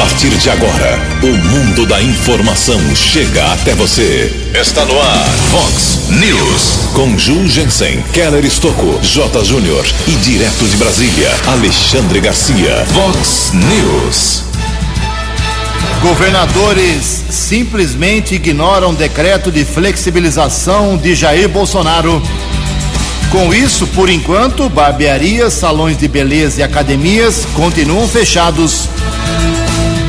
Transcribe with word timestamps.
partir 0.00 0.30
de 0.30 0.48
agora, 0.48 0.98
o 1.22 1.26
mundo 1.26 1.84
da 1.84 2.00
informação 2.00 2.80
chega 2.96 3.52
até 3.52 3.74
você. 3.74 4.32
Está 4.58 4.82
no 4.86 4.98
ar, 4.98 5.28
Fox 5.50 6.08
News. 6.08 6.88
Com 6.94 7.18
Ju 7.18 7.46
Jensen, 7.46 8.02
Keller 8.10 8.42
Estocco, 8.46 8.98
J. 9.02 9.44
Júnior 9.44 9.84
e 10.08 10.12
direto 10.12 10.64
de 10.64 10.78
Brasília, 10.78 11.30
Alexandre 11.48 12.18
Garcia. 12.18 12.86
Fox 12.94 13.52
News. 13.52 14.44
Governadores 16.00 17.22
simplesmente 17.28 18.36
ignoram 18.36 18.94
decreto 18.94 19.52
de 19.52 19.66
flexibilização 19.66 20.96
de 20.96 21.14
Jair 21.14 21.46
Bolsonaro. 21.46 22.22
Com 23.30 23.52
isso, 23.52 23.86
por 23.88 24.08
enquanto, 24.08 24.66
barbearias, 24.70 25.52
salões 25.52 25.98
de 25.98 26.08
beleza 26.08 26.60
e 26.60 26.62
academias 26.62 27.46
continuam 27.54 28.08
fechados. 28.08 28.88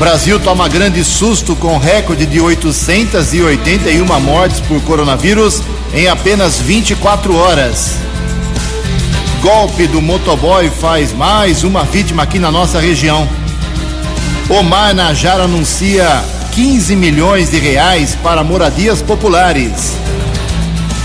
Brasil 0.01 0.39
toma 0.39 0.67
grande 0.67 1.03
susto 1.03 1.55
com 1.55 1.77
recorde 1.77 2.25
de 2.25 2.41
881 2.41 4.19
mortes 4.19 4.59
por 4.59 4.81
coronavírus 4.81 5.61
em 5.93 6.07
apenas 6.07 6.59
24 6.59 7.35
horas. 7.35 7.97
Golpe 9.43 9.85
do 9.85 10.01
motoboy 10.01 10.71
faz 10.71 11.13
mais 11.13 11.63
uma 11.63 11.83
vítima 11.83 12.23
aqui 12.23 12.39
na 12.39 12.51
nossa 12.51 12.79
região. 12.79 13.29
Omar 14.49 14.95
Najar 14.95 15.39
anuncia 15.39 16.23
15 16.51 16.95
milhões 16.95 17.51
de 17.51 17.59
reais 17.59 18.17
para 18.23 18.43
moradias 18.43 19.03
populares. 19.03 19.93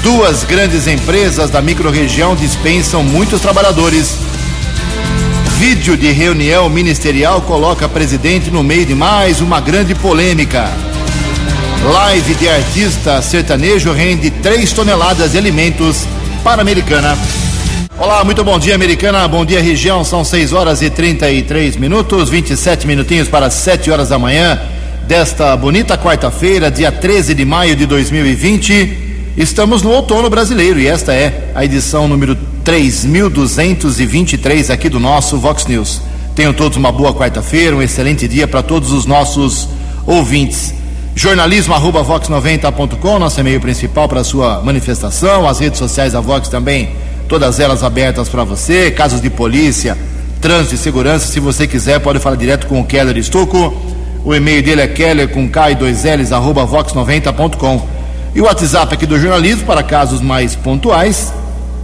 Duas 0.02 0.42
grandes 0.42 0.87
empresas 0.87 1.51
da 1.51 1.60
microrregião 1.60 2.34
dispensam 2.34 3.02
muitos 3.02 3.42
trabalhadores. 3.42 4.16
Vídeo 5.59 5.96
de 5.96 6.12
reunião 6.12 6.69
ministerial 6.69 7.41
coloca 7.41 7.88
presidente 7.88 8.51
no 8.51 8.62
meio 8.62 8.84
de 8.84 8.95
mais 8.95 9.41
uma 9.41 9.59
grande 9.59 9.95
polêmica. 9.95 10.71
Live 11.82 12.35
de 12.35 12.46
artista 12.46 13.23
sertanejo 13.23 13.90
rende 13.90 14.30
3 14.30 14.71
toneladas 14.74 15.32
de 15.32 15.38
alimentos 15.38 16.07
para 16.45 16.60
a 16.60 16.63
Americana. 16.63 17.16
Olá, 17.98 18.23
muito 18.23 18.45
bom 18.45 18.59
dia, 18.59 18.74
Americana. 18.74 19.26
Bom 19.26 19.46
dia, 19.46 19.63
região. 19.63 20.04
São 20.04 20.23
6 20.23 20.52
horas 20.52 20.82
e 20.82 20.90
33 20.90 21.76
minutos, 21.76 22.29
27 22.29 22.87
minutinhos 22.87 23.26
para 23.26 23.48
7 23.48 23.91
horas 23.91 24.10
da 24.10 24.18
manhã 24.18 24.60
desta 25.09 25.57
bonita 25.57 25.96
quarta-feira, 25.96 26.70
dia 26.70 26.93
13 26.93 27.32
de 27.32 27.46
maio 27.46 27.74
de 27.74 27.87
2020. 27.87 29.32
Estamos 29.38 29.80
no 29.80 29.91
outono 29.91 30.29
brasileiro 30.29 30.79
e 30.79 30.87
esta 30.87 31.15
é 31.15 31.51
a 31.54 31.65
edição 31.65 32.07
número 32.07 32.37
3223 32.66 34.70
aqui 34.70 34.88
do 34.88 34.98
nosso 34.98 35.38
Vox 35.38 35.66
News. 35.66 36.02
Tenham 36.34 36.52
todos 36.52 36.76
uma 36.76 36.90
boa 36.90 37.14
quarta-feira, 37.14 37.76
um 37.76 37.80
excelente 37.80 38.26
dia 38.26 38.48
para 38.48 38.60
todos 38.60 38.90
os 38.90 39.06
nossos 39.06 39.68
ouvintes. 40.04 40.74
Jornalismo 41.14 41.74
arroba 41.74 42.04
vox90.com, 42.04 43.20
nosso 43.20 43.38
e-mail 43.38 43.60
principal 43.60 44.08
para 44.08 44.24
sua 44.24 44.60
manifestação, 44.62 45.48
as 45.48 45.60
redes 45.60 45.78
sociais 45.78 46.14
da 46.14 46.20
Vox 46.20 46.48
também 46.48 46.90
todas 47.28 47.60
elas 47.60 47.84
abertas 47.84 48.28
para 48.28 48.42
você. 48.42 48.90
Casos 48.90 49.20
de 49.20 49.30
polícia, 49.30 49.96
trânsito 50.40 50.74
e 50.74 50.78
segurança, 50.78 51.28
se 51.28 51.38
você 51.38 51.68
quiser, 51.68 52.01
pode 52.01 52.18
falar 52.18 52.34
direto 52.34 52.66
com 52.66 52.80
o 52.80 52.84
Keller 52.84 53.16
Estocco. 53.16 53.73
O 54.24 54.34
e-mail 54.34 54.60
dele 54.60 54.80
é 54.80 54.88
keller 54.88 55.28
com 55.28 55.48
K 55.48 55.70
e 55.70 55.76
dois 55.76 56.02
L's, 56.02 56.32
arroba 56.32 56.66
vox90.com. 56.66 57.86
E 58.34 58.40
o 58.40 58.45
WhatsApp 58.45 58.92
aqui 58.92 59.06
do 59.06 59.20
jornalismo 59.20 59.64
para 59.64 59.84
casos 59.84 60.20
mais 60.20 60.56
pontuais. 60.56 61.32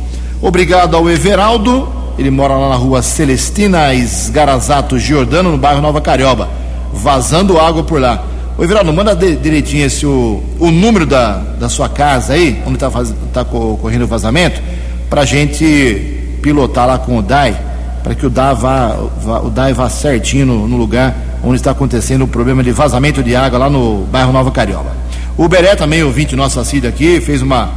Obrigado 0.43 0.97
ao 0.97 1.09
Everaldo, 1.09 1.96
ele 2.19 2.31
mora 2.31 2.55
lá 2.55 2.69
na 2.71 2.75
rua 2.77 3.03
Celestina 3.03 3.93
Esgarazato 3.95 4.99
Giordano, 4.99 5.51
no 5.51 5.59
bairro 5.59 5.83
Nova 5.83 6.01
Carioba, 6.01 6.49
vazando 6.93 7.59
água 7.61 7.83
por 7.83 8.01
lá. 8.01 8.25
Ô 8.57 8.65
Everaldo, 8.65 8.93
manda 8.93 9.15
direitinho 9.15 9.85
esse, 9.85 10.07
o, 10.07 10.43
o 10.59 10.71
número 10.71 11.05
da, 11.05 11.43
da 11.61 11.69
sua 11.69 11.89
casa 11.89 12.33
aí, 12.33 12.63
onde 12.67 12.77
está 12.77 12.91
tá 13.33 13.43
ocorrendo 13.43 14.05
o 14.05 14.09
vazamento, 14.09 14.63
para 15.11 15.23
a 15.23 15.25
gente 15.27 16.39
pilotar 16.41 16.87
lá 16.87 16.99
com 16.99 17.19
o 17.19 17.23
DAI, 17.23 17.55
para 18.03 18.15
que 18.15 18.25
o 18.25 18.31
DAI 18.31 18.55
vá, 18.55 18.97
vá, 19.23 19.41
o 19.41 19.51
DAI 19.51 19.75
vá 19.75 19.91
certinho 19.91 20.47
no, 20.47 20.67
no, 20.67 20.77
lugar 20.77 21.15
onde 21.45 21.57
está 21.57 21.73
acontecendo 21.73 22.23
o 22.23 22.29
problema 22.29 22.63
de 22.63 22.73
vazamento 22.73 23.23
de 23.23 23.37
água 23.37 23.59
lá 23.59 23.71
no 23.71 24.07
bairro 24.11 24.33
Nova 24.33 24.51
Carioba. 24.51 24.91
O 25.37 25.47
Beré 25.49 25.77
também, 25.77 26.03
ouvinte 26.03 26.35
nosso 26.35 26.59
assíduo 26.59 26.89
aqui, 26.89 27.21
fez 27.21 27.43
uma, 27.43 27.71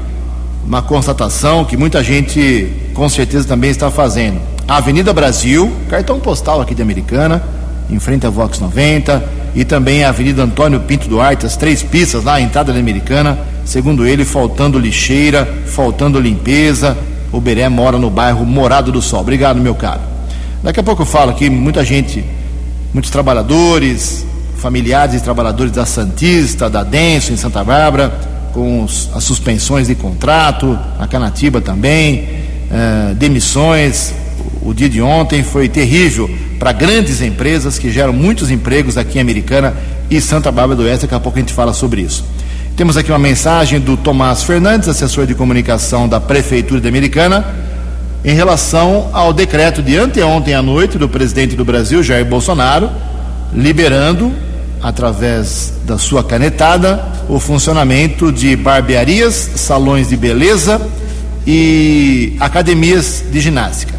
uma 0.65 0.81
constatação 0.81 1.65
que 1.65 1.75
muita 1.75 2.03
gente 2.03 2.71
com 2.93 3.07
certeza 3.09 3.47
também 3.47 3.69
está 3.69 3.89
fazendo. 3.89 4.39
A 4.67 4.77
Avenida 4.77 5.11
Brasil, 5.11 5.71
cartão 5.89 6.19
postal 6.19 6.61
aqui 6.61 6.75
de 6.75 6.81
Americana, 6.81 7.41
em 7.89 7.99
frente 7.99 8.27
à 8.27 8.29
Vox 8.29 8.59
90, 8.59 9.23
e 9.55 9.65
também 9.65 10.03
a 10.03 10.09
Avenida 10.09 10.43
Antônio 10.43 10.79
Pinto 10.81 11.07
Duarte, 11.07 11.45
as 11.45 11.57
três 11.57 11.81
pistas 11.81 12.23
lá, 12.23 12.35
a 12.35 12.41
entrada 12.41 12.71
da 12.71 12.79
Americana, 12.79 13.37
segundo 13.65 14.05
ele, 14.05 14.23
faltando 14.23 14.77
lixeira, 14.77 15.47
faltando 15.65 16.19
limpeza, 16.19 16.95
o 17.31 17.41
Beré 17.41 17.67
mora 17.67 17.97
no 17.97 18.09
bairro 18.09 18.45
Morado 18.45 18.91
do 18.91 19.01
Sol. 19.01 19.21
Obrigado, 19.21 19.59
meu 19.59 19.75
caro. 19.75 20.01
Daqui 20.63 20.79
a 20.79 20.83
pouco 20.83 21.01
eu 21.01 21.05
falo 21.05 21.31
aqui, 21.31 21.49
muita 21.49 21.83
gente, 21.83 22.23
muitos 22.93 23.09
trabalhadores, 23.09 24.25
familiares 24.57 25.15
e 25.15 25.23
trabalhadores 25.23 25.71
da 25.71 25.85
Santista, 25.85 26.69
da 26.69 26.83
Denso, 26.83 27.31
em 27.31 27.37
Santa 27.37 27.63
Bárbara, 27.63 28.13
com 28.53 28.85
as 28.85 29.23
suspensões 29.23 29.87
de 29.87 29.95
contrato, 29.95 30.77
a 30.99 31.07
Canatiba 31.07 31.61
também, 31.61 32.27
eh, 32.71 33.13
demissões. 33.15 34.13
O, 34.61 34.69
o 34.69 34.73
dia 34.73 34.89
de 34.89 35.01
ontem 35.01 35.43
foi 35.43 35.67
terrível 35.67 36.29
para 36.59 36.71
grandes 36.71 37.21
empresas 37.21 37.79
que 37.79 37.89
geram 37.89 38.13
muitos 38.13 38.51
empregos 38.51 38.97
aqui 38.97 39.17
em 39.17 39.21
Americana 39.21 39.73
e 40.09 40.19
Santa 40.19 40.51
Bárbara 40.51 40.75
do 40.75 40.83
Oeste. 40.83 41.05
Daqui 41.05 41.15
a 41.15 41.19
pouco 41.19 41.37
a 41.37 41.41
gente 41.41 41.53
fala 41.53 41.73
sobre 41.73 42.01
isso. 42.01 42.25
Temos 42.75 42.95
aqui 42.95 43.11
uma 43.11 43.19
mensagem 43.19 43.79
do 43.79 43.97
Tomás 43.97 44.43
Fernandes, 44.43 44.87
assessor 44.87 45.25
de 45.25 45.35
comunicação 45.35 46.07
da 46.07 46.19
Prefeitura 46.19 46.79
de 46.79 46.87
Americana, 46.87 47.45
em 48.23 48.33
relação 48.33 49.09
ao 49.13 49.33
decreto 49.33 49.81
de 49.81 49.97
anteontem 49.97 50.53
à 50.53 50.61
noite 50.61 50.97
do 50.97 51.07
presidente 51.07 51.55
do 51.55 51.65
Brasil, 51.65 52.01
Jair 52.01 52.25
Bolsonaro, 52.25 52.89
liberando, 53.53 54.31
através 54.81 55.73
da 55.85 55.97
sua 55.97 56.23
canetada, 56.23 57.05
o 57.27 57.39
funcionamento 57.39 58.31
de 58.31 58.55
barbearias, 58.55 59.51
salões 59.55 60.09
de 60.09 60.15
beleza 60.15 60.81
e 61.45 62.35
academias 62.39 63.23
de 63.31 63.39
ginástica. 63.39 63.93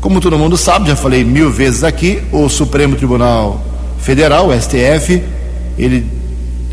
Como 0.00 0.20
todo 0.20 0.38
mundo 0.38 0.56
sabe, 0.56 0.88
já 0.88 0.96
falei 0.96 1.24
mil 1.24 1.50
vezes 1.50 1.84
aqui, 1.84 2.20
o 2.32 2.48
Supremo 2.48 2.96
Tribunal 2.96 3.64
Federal, 4.00 4.48
o 4.48 4.60
STF, 4.60 5.22
ele 5.78 6.04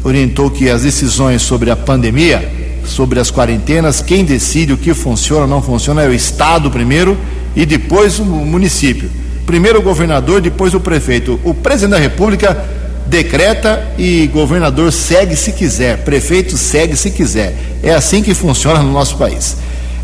orientou 0.04 0.50
que 0.50 0.70
as 0.70 0.82
decisões 0.82 1.42
sobre 1.44 1.70
a 1.70 1.76
pandemia, 1.76 2.52
sobre 2.86 3.20
as 3.20 3.30
quarentenas, 3.30 4.02
quem 4.02 4.26
decide 4.26 4.74
o 4.74 4.78
que 4.78 4.94
funciona 4.96 5.44
ou 5.44 5.48
não 5.48 5.62
funciona 5.62 6.02
é 6.02 6.08
o 6.08 6.14
Estado 6.14 6.72
primeiro 6.72 7.16
e 7.56 7.66
depois 7.66 8.18
o 8.18 8.26
município. 8.26 9.10
Primeiro 9.46 9.80
o 9.80 9.82
governador, 9.82 10.42
depois 10.42 10.74
o 10.74 10.80
prefeito. 10.80 11.40
O 11.44 11.54
presidente 11.54 11.92
da 11.92 11.98
República 11.98 12.79
decreta 13.10 13.84
e 13.98 14.28
governador 14.28 14.92
segue 14.94 15.36
se 15.36 15.52
quiser, 15.52 15.98
prefeito 16.00 16.56
segue 16.56 16.96
se 16.96 17.10
quiser. 17.10 17.56
É 17.82 17.92
assim 17.92 18.22
que 18.22 18.34
funciona 18.34 18.82
no 18.82 18.92
nosso 18.92 19.18
país. 19.18 19.58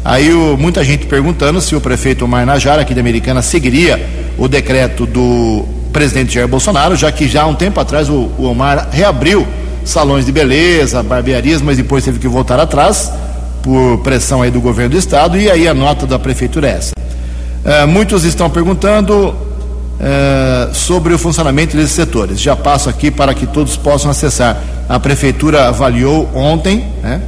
Aí 0.03 0.33
o, 0.33 0.57
muita 0.57 0.83
gente 0.83 1.05
perguntando 1.05 1.61
se 1.61 1.75
o 1.75 1.81
prefeito 1.81 2.25
Omar 2.25 2.45
Najara, 2.45 2.81
aqui 2.81 2.93
da 2.93 3.01
Americana, 3.01 3.41
seguiria 3.41 4.03
o 4.37 4.47
decreto 4.47 5.05
do 5.05 5.65
presidente 5.93 6.33
Jair 6.33 6.47
Bolsonaro, 6.47 6.95
já 6.95 7.11
que 7.11 7.27
já 7.27 7.43
há 7.43 7.47
um 7.47 7.55
tempo 7.55 7.79
atrás 7.79 8.09
o, 8.09 8.31
o 8.37 8.43
Omar 8.43 8.89
reabriu 8.91 9.47
salões 9.83 10.25
de 10.25 10.31
beleza, 10.31 11.01
barbearias, 11.03 11.61
mas 11.61 11.77
depois 11.77 12.03
teve 12.03 12.17
que 12.17 12.27
voltar 12.27 12.59
atrás 12.59 13.11
por 13.61 13.99
pressão 13.99 14.41
aí 14.41 14.49
do 14.49 14.59
governo 14.59 14.91
do 14.91 14.97
estado 14.97 15.37
e 15.37 15.49
aí 15.49 15.67
a 15.67 15.73
nota 15.73 16.07
da 16.07 16.17
prefeitura 16.17 16.67
é 16.67 16.71
essa. 16.71 16.93
Uh, 16.95 17.87
muitos 17.87 18.23
estão 18.23 18.49
perguntando 18.49 19.44
uh, 20.05 20.73
sobre 20.73 21.13
o 21.13 21.19
funcionamento 21.19 21.75
desses 21.75 21.93
setores. 21.93 22.39
Já 22.39 22.55
passo 22.55 22.89
aqui 22.89 23.09
para 23.09 23.33
que 23.33 23.47
todos 23.47 23.75
possam 23.75 24.11
acessar. 24.11 24.61
A 24.87 24.99
prefeitura 24.99 25.67
avaliou 25.67 26.29
ontem, 26.35 26.85
né, 27.01 27.21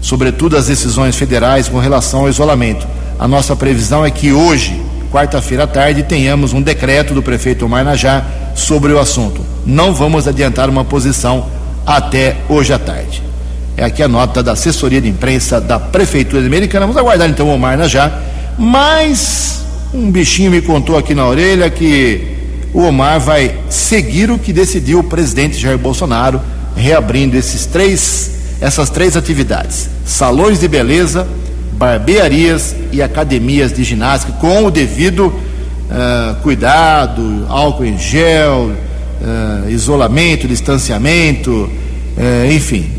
sobretudo 0.00 0.56
as 0.56 0.66
decisões 0.66 1.14
federais 1.14 1.68
com 1.68 1.78
relação 1.78 2.20
ao 2.20 2.28
isolamento. 2.28 2.86
A 3.18 3.28
nossa 3.28 3.54
previsão 3.54 4.04
é 4.04 4.10
que 4.10 4.32
hoje, 4.32 4.80
quarta-feira 5.12 5.64
à 5.64 5.66
tarde, 5.66 6.02
tenhamos 6.02 6.52
um 6.52 6.62
decreto 6.62 7.12
do 7.12 7.22
prefeito 7.22 7.66
Omar 7.66 7.84
Najá 7.84 8.24
sobre 8.54 8.92
o 8.92 8.98
assunto. 8.98 9.44
Não 9.66 9.94
vamos 9.94 10.26
adiantar 10.26 10.68
uma 10.70 10.84
posição 10.84 11.46
até 11.86 12.36
hoje 12.48 12.72
à 12.72 12.78
tarde. 12.78 13.22
É 13.76 13.84
aqui 13.84 14.02
a 14.02 14.08
nota 14.08 14.42
da 14.42 14.52
assessoria 14.52 15.00
de 15.00 15.08
imprensa 15.08 15.60
da 15.60 15.78
Prefeitura 15.78 16.44
Americana. 16.44 16.86
Vamos 16.86 17.00
aguardar 17.00 17.28
então 17.28 17.48
o 17.48 17.54
Omar 17.54 17.78
Najá. 17.78 18.20
Mas 18.58 19.61
um 19.92 20.10
bichinho 20.10 20.50
me 20.50 20.62
contou 20.62 20.96
aqui 20.96 21.14
na 21.14 21.26
orelha 21.26 21.68
que 21.68 22.36
o 22.72 22.82
Omar 22.82 23.20
vai 23.20 23.54
seguir 23.68 24.30
o 24.30 24.38
que 24.38 24.52
decidiu 24.52 25.00
o 25.00 25.04
presidente 25.04 25.58
Jair 25.58 25.76
Bolsonaro, 25.76 26.40
reabrindo 26.74 27.36
esses 27.36 27.66
três, 27.66 28.56
essas 28.60 28.88
três 28.88 29.16
atividades: 29.16 29.90
salões 30.06 30.60
de 30.60 30.68
beleza, 30.68 31.28
barbearias 31.74 32.74
e 32.90 33.02
academias 33.02 33.72
de 33.72 33.84
ginástica, 33.84 34.32
com 34.34 34.64
o 34.64 34.70
devido 34.70 35.26
uh, 35.26 36.34
cuidado, 36.42 37.44
álcool 37.48 37.84
em 37.84 37.98
gel, 37.98 38.70
uh, 38.70 39.68
isolamento, 39.68 40.48
distanciamento, 40.48 41.50
uh, 41.50 42.50
enfim, 42.50 42.90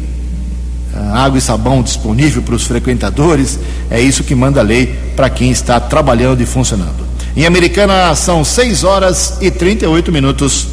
água 1.13 1.37
e 1.37 1.41
sabão 1.41 1.81
disponível 1.81 2.41
para 2.41 2.55
os 2.55 2.63
frequentadores. 2.63 3.59
É 3.89 3.99
isso 3.99 4.23
que 4.23 4.35
manda 4.35 4.59
a 4.59 4.63
lei 4.63 4.95
para 5.15 5.29
quem 5.29 5.51
está 5.51 5.79
trabalhando 5.79 6.41
e 6.41 6.45
funcionando. 6.45 7.03
Em 7.35 7.45
Americana 7.45 8.13
são 8.15 8.43
6 8.43 8.83
horas 8.83 9.37
e 9.41 9.49
38 9.49 10.11
minutos. 10.11 10.67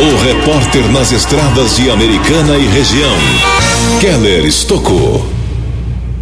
O 0.00 0.24
repórter 0.24 0.90
nas 0.90 1.12
estradas 1.12 1.76
de 1.76 1.90
Americana 1.90 2.56
e 2.56 2.66
região, 2.66 3.14
Keller 4.00 4.46
Estocou. 4.46 5.30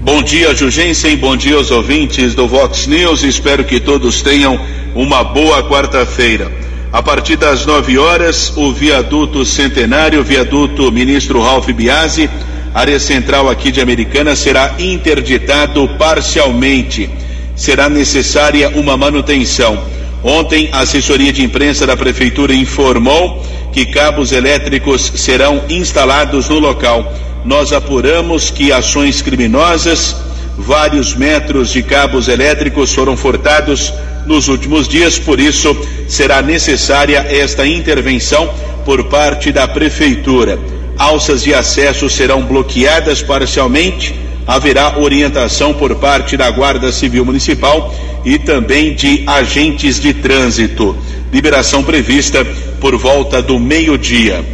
Bom 0.03 0.23
dia, 0.23 0.55
Jugensen. 0.55 1.17
Bom 1.17 1.37
dia 1.37 1.55
aos 1.55 1.71
ouvintes 1.71 2.35
do 2.35 2.49
Vox 2.49 2.87
News. 2.87 3.23
Espero 3.23 3.63
que 3.63 3.79
todos 3.79 4.23
tenham 4.23 4.59
uma 4.95 5.23
boa 5.23 5.63
quarta-feira. 5.69 6.51
A 6.91 7.03
partir 7.03 7.37
das 7.37 7.67
9 7.67 7.99
horas, 7.99 8.53
o 8.57 8.73
viaduto 8.73 9.45
centenário, 9.45 10.25
viaduto 10.25 10.91
ministro 10.91 11.43
Ralph 11.43 11.69
Biasi, 11.69 12.29
área 12.75 12.99
central 12.99 13.49
aqui 13.49 13.71
de 13.71 13.81
Americana, 13.81 14.37
será 14.37 14.75
interditado 14.79 15.89
parcialmente. 15.99 17.11
Será 17.57 17.89
necessária 17.89 18.71
uma 18.71 18.97
manutenção. 18.97 19.83
Ontem, 20.23 20.69
a 20.73 20.81
assessoria 20.81 21.33
de 21.33 21.43
imprensa 21.43 21.87
da 21.87 21.97
prefeitura 21.97 22.55
informou 22.55 23.45
que 23.73 23.87
cabos 23.87 24.33
elétricos 24.33 25.13
serão 25.15 25.63
instalados 25.69 26.49
no 26.49 26.59
local 26.59 27.13
nós 27.45 27.73
apuramos 27.73 28.51
que 28.51 28.73
ações 28.73 29.23
criminosas, 29.23 30.17
vários 30.57 31.15
metros 31.15 31.71
de 31.71 31.83
cabos 31.83 32.29
elétricos 32.29 32.93
foram 32.93 33.17
furtados 33.17 33.93
nos 34.27 34.49
últimos 34.49 34.87
dias, 34.89 35.19
por 35.19 35.41
isso 35.41 35.75
será 36.07 36.43
necessária 36.43 37.25
esta 37.31 37.67
intervenção 37.67 38.53
por 38.85 39.05
parte 39.05 39.53
da 39.53 39.67
prefeitura. 39.67 40.59
Alças 40.99 41.43
de 41.43 41.55
acesso 41.55 42.11
serão 42.11 42.43
bloqueadas 42.43 43.23
parcialmente, 43.23 44.15
haverá 44.47 44.99
orientação 44.99 45.73
por 45.73 45.95
parte 45.95 46.37
da 46.37 46.51
Guarda 46.51 46.91
Civil 46.91 47.25
Municipal 47.25 47.95
e 48.25 48.39
também 48.39 48.95
de 48.95 49.23
agentes 49.27 50.01
de 50.01 50.13
trânsito. 50.13 50.97
Liberação 51.33 51.83
prevista 51.85 52.45
por 52.81 52.97
volta 52.97 53.41
do 53.41 53.59
meio-dia. 53.59 54.45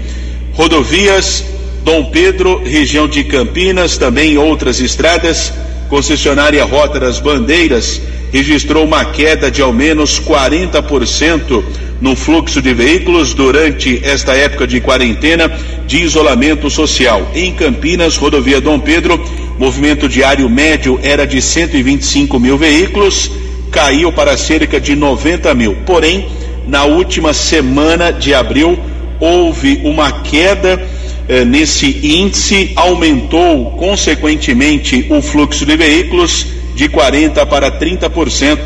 Rodovias 0.52 1.44
Dom 1.84 2.06
Pedro, 2.06 2.62
região 2.64 3.06
de 3.06 3.24
Campinas, 3.24 3.98
também 3.98 4.38
outras 4.38 4.80
estradas, 4.80 5.52
concessionária 5.88 6.64
Rota 6.64 6.98
das 6.98 7.20
Bandeiras 7.20 8.00
registrou 8.32 8.84
uma 8.84 9.04
queda 9.04 9.50
de 9.50 9.62
ao 9.62 9.72
menos 9.72 10.18
40% 10.18 11.62
no 12.04 12.14
fluxo 12.14 12.60
de 12.60 12.74
veículos 12.74 13.32
durante 13.32 13.98
esta 14.04 14.36
época 14.36 14.66
de 14.66 14.78
quarentena 14.78 15.50
de 15.86 16.02
isolamento 16.02 16.68
social. 16.68 17.26
Em 17.34 17.54
Campinas, 17.54 18.18
rodovia 18.18 18.60
Dom 18.60 18.78
Pedro, 18.78 19.18
movimento 19.58 20.06
diário 20.06 20.46
médio 20.50 21.00
era 21.02 21.26
de 21.26 21.40
125 21.40 22.38
mil 22.38 22.58
veículos, 22.58 23.30
caiu 23.70 24.12
para 24.12 24.36
cerca 24.36 24.78
de 24.78 24.94
90 24.94 25.54
mil. 25.54 25.76
Porém, 25.86 26.26
na 26.68 26.84
última 26.84 27.32
semana 27.32 28.12
de 28.12 28.34
abril, 28.34 28.78
houve 29.18 29.80
uma 29.82 30.12
queda 30.12 30.86
eh, 31.26 31.42
nesse 31.46 32.06
índice, 32.06 32.72
aumentou 32.76 33.70
consequentemente 33.78 35.06
o 35.08 35.22
fluxo 35.22 35.64
de 35.64 35.74
veículos 35.74 36.48
de 36.74 36.86
40% 36.86 37.46
para 37.46 37.72
30%. 37.72 38.58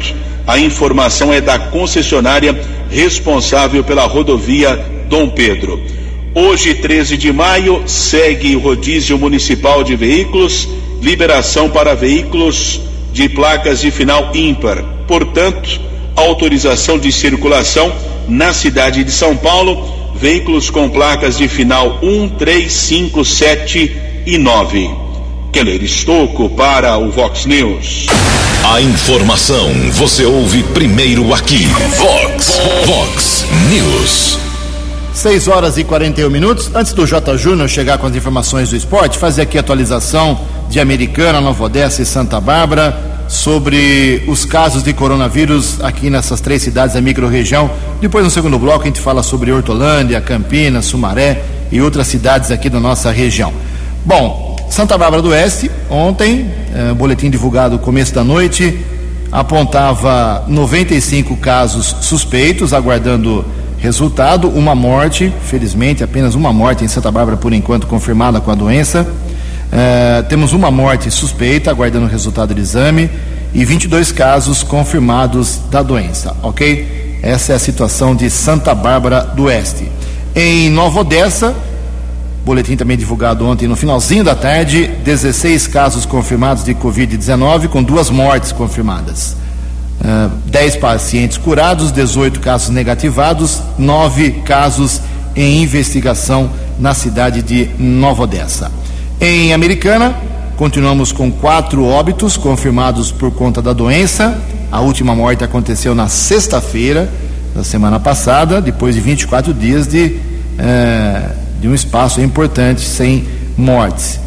A 0.44 0.58
informação 0.58 1.32
é 1.32 1.40
da 1.40 1.58
concessionária 1.58 2.58
responsável 2.90 3.84
pela 3.84 4.06
rodovia 4.06 4.76
Dom 5.08 5.28
Pedro. 5.28 5.80
Hoje, 6.34 6.74
13 6.74 7.16
de 7.16 7.32
maio, 7.32 7.82
segue 7.86 8.54
o 8.54 8.60
rodízio 8.60 9.18
municipal 9.18 9.82
de 9.82 9.96
veículos, 9.96 10.68
liberação 11.00 11.68
para 11.68 11.94
veículos 11.94 12.80
de 13.12 13.28
placas 13.28 13.80
de 13.80 13.90
final 13.90 14.30
ímpar. 14.34 14.82
Portanto, 15.06 15.80
autorização 16.14 16.98
de 16.98 17.10
circulação 17.10 17.92
na 18.28 18.52
cidade 18.52 19.04
de 19.04 19.10
São 19.10 19.36
Paulo 19.36 19.98
veículos 20.18 20.68
com 20.68 20.88
placas 20.88 21.38
de 21.38 21.48
final 21.48 21.98
1, 22.02 22.30
3, 22.30 22.72
5, 22.72 23.24
7 23.24 23.96
e 24.26 24.36
9. 24.36 24.90
Keller 25.52 25.82
Estocco 25.82 26.50
para 26.50 26.98
o 26.98 27.10
Vox 27.10 27.46
News. 27.46 28.06
A 28.64 28.80
informação 28.80 29.72
você 29.92 30.24
ouve 30.24 30.62
primeiro 30.62 31.32
aqui. 31.32 31.66
Vox, 31.66 32.60
Vox 32.84 33.46
News. 33.70 34.38
6 35.12 35.48
horas 35.48 35.78
e 35.78 35.84
41 35.84 36.28
minutos. 36.28 36.70
Antes 36.74 36.92
do 36.92 37.06
J. 37.06 37.36
Júnior 37.36 37.68
chegar 37.68 37.98
com 37.98 38.06
as 38.06 38.14
informações 38.14 38.70
do 38.70 38.76
esporte, 38.76 39.18
fazer 39.18 39.42
aqui 39.42 39.56
a 39.56 39.60
atualização 39.60 40.40
de 40.68 40.80
Americana, 40.80 41.40
Nova 41.40 41.64
Odessa 41.64 42.02
e 42.02 42.06
Santa 42.06 42.40
Bárbara 42.40 42.96
sobre 43.28 44.24
os 44.26 44.44
casos 44.44 44.82
de 44.82 44.92
coronavírus 44.92 45.80
aqui 45.82 46.08
nessas 46.08 46.40
três 46.40 46.62
cidades 46.62 46.94
da 46.94 47.00
microrregião. 47.00 47.70
Depois, 48.00 48.24
no 48.24 48.30
segundo 48.30 48.58
bloco, 48.58 48.82
a 48.82 48.86
gente 48.86 49.00
fala 49.00 49.22
sobre 49.22 49.52
Hortolândia, 49.52 50.20
Campinas, 50.20 50.86
Sumaré 50.86 51.42
e 51.70 51.80
outras 51.80 52.06
cidades 52.06 52.50
aqui 52.50 52.70
da 52.70 52.80
nossa 52.80 53.10
região. 53.10 53.52
Bom, 54.04 54.47
Santa 54.70 54.96
Bárbara 54.96 55.22
do 55.22 55.30
Oeste, 55.30 55.70
ontem, 55.90 56.50
eh, 56.74 56.92
boletim 56.94 57.30
divulgado 57.30 57.78
começo 57.78 58.14
da 58.14 58.22
noite, 58.22 58.78
apontava 59.32 60.44
95 60.46 61.36
casos 61.36 61.96
suspeitos, 62.00 62.72
aguardando 62.72 63.44
resultado, 63.78 64.48
uma 64.48 64.74
morte, 64.74 65.32
felizmente 65.46 66.02
apenas 66.04 66.34
uma 66.34 66.52
morte 66.52 66.84
em 66.84 66.88
Santa 66.88 67.10
Bárbara 67.10 67.36
por 67.36 67.52
enquanto 67.52 67.86
confirmada 67.86 68.40
com 68.40 68.50
a 68.50 68.54
doença. 68.54 69.02
Uh, 69.02 70.22
temos 70.28 70.52
uma 70.52 70.70
morte 70.70 71.10
suspeita, 71.10 71.70
aguardando 71.70 72.06
o 72.06 72.08
resultado 72.08 72.54
do 72.54 72.60
exame, 72.60 73.10
e 73.54 73.64
22 73.64 74.12
casos 74.12 74.62
confirmados 74.62 75.60
da 75.70 75.82
doença, 75.82 76.36
ok? 76.42 77.18
Essa 77.22 77.52
é 77.52 77.56
a 77.56 77.58
situação 77.58 78.14
de 78.14 78.30
Santa 78.30 78.74
Bárbara 78.74 79.20
do 79.20 79.44
Oeste. 79.44 79.90
Em 80.34 80.70
Nova 80.70 81.00
Odessa, 81.00 81.54
boletim 82.48 82.76
também 82.76 82.96
divulgado 82.96 83.46
ontem 83.46 83.68
no 83.68 83.76
finalzinho 83.76 84.24
da 84.24 84.34
tarde, 84.34 84.86
16 85.04 85.66
casos 85.66 86.06
confirmados 86.06 86.64
de 86.64 86.74
Covid-19, 86.74 87.68
com 87.68 87.82
duas 87.82 88.08
mortes 88.08 88.52
confirmadas. 88.52 89.36
Uh, 90.00 90.30
10 90.46 90.76
pacientes 90.76 91.36
curados, 91.36 91.92
18 91.92 92.40
casos 92.40 92.70
negativados, 92.70 93.60
9 93.76 94.30
casos 94.46 95.02
em 95.36 95.62
investigação 95.62 96.50
na 96.78 96.94
cidade 96.94 97.42
de 97.42 97.68
Nova 97.78 98.22
Odessa. 98.22 98.72
Em 99.20 99.52
Americana, 99.52 100.16
continuamos 100.56 101.12
com 101.12 101.30
quatro 101.30 101.84
óbitos 101.84 102.38
confirmados 102.38 103.12
por 103.12 103.30
conta 103.30 103.60
da 103.60 103.74
doença. 103.74 104.40
A 104.72 104.80
última 104.80 105.14
morte 105.14 105.44
aconteceu 105.44 105.94
na 105.94 106.08
sexta-feira 106.08 107.10
da 107.54 107.62
semana 107.62 108.00
passada, 108.00 108.58
depois 108.62 108.94
de 108.94 109.02
24 109.02 109.52
dias 109.52 109.86
de, 109.86 110.16
eh, 110.58 111.30
de 111.60 111.68
um 111.68 111.74
espaço 111.74 112.20
importante 112.20 112.82
sem 112.82 113.26
mortes. 113.56 114.20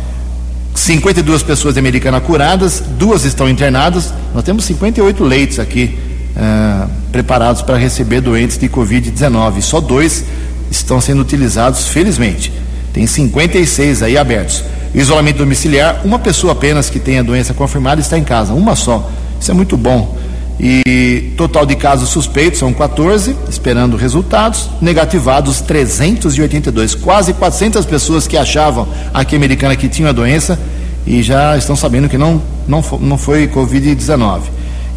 52 0.75 1.43
pessoas 1.43 1.75
de 1.75 1.79
Americana 1.79 2.19
curadas, 2.19 2.81
duas 2.97 3.23
estão 3.23 3.47
internadas. 3.49 4.13
Nós 4.33 4.43
temos 4.43 4.65
58 4.65 5.23
leitos 5.23 5.59
aqui 5.59 5.97
eh, 6.35 6.87
preparados 7.11 7.61
para 7.61 7.77
receber 7.77 8.21
doentes 8.21 8.57
de 8.57 8.67
Covid-19. 8.69 9.61
Só 9.61 9.81
dois 9.81 10.23
estão 10.69 11.01
sendo 11.01 11.21
utilizados, 11.21 11.87
felizmente. 11.87 12.51
Tem 12.93 13.05
56 13.05 14.03
aí 14.03 14.17
abertos. 14.17 14.63
Isolamento 14.93 15.37
domiciliar, 15.37 16.01
uma 16.03 16.19
pessoa 16.19 16.53
apenas 16.53 16.89
que 16.89 16.99
tem 16.99 17.19
a 17.19 17.23
doença 17.23 17.53
confirmada 17.53 18.01
está 18.01 18.17
em 18.17 18.23
casa, 18.23 18.53
uma 18.53 18.75
só. 18.75 19.09
Isso 19.39 19.51
é 19.51 19.53
muito 19.53 19.77
bom. 19.77 20.17
E 20.63 21.33
total 21.35 21.65
de 21.65 21.75
casos 21.75 22.09
suspeitos 22.09 22.59
são 22.59 22.71
14, 22.71 23.35
esperando 23.49 23.97
resultados. 23.97 24.69
Negativados 24.79 25.59
382. 25.59 26.93
Quase 26.93 27.33
400 27.33 27.83
pessoas 27.83 28.27
que 28.27 28.37
achavam 28.37 28.87
aqui 29.11 29.35
americana 29.35 29.75
que 29.75 29.89
tinham 29.89 30.09
a 30.09 30.13
doença 30.13 30.59
e 31.03 31.23
já 31.23 31.57
estão 31.57 31.75
sabendo 31.75 32.07
que 32.07 32.15
não, 32.15 32.39
não, 32.67 32.83
não 32.99 33.17
foi 33.17 33.47
Covid-19. 33.47 34.41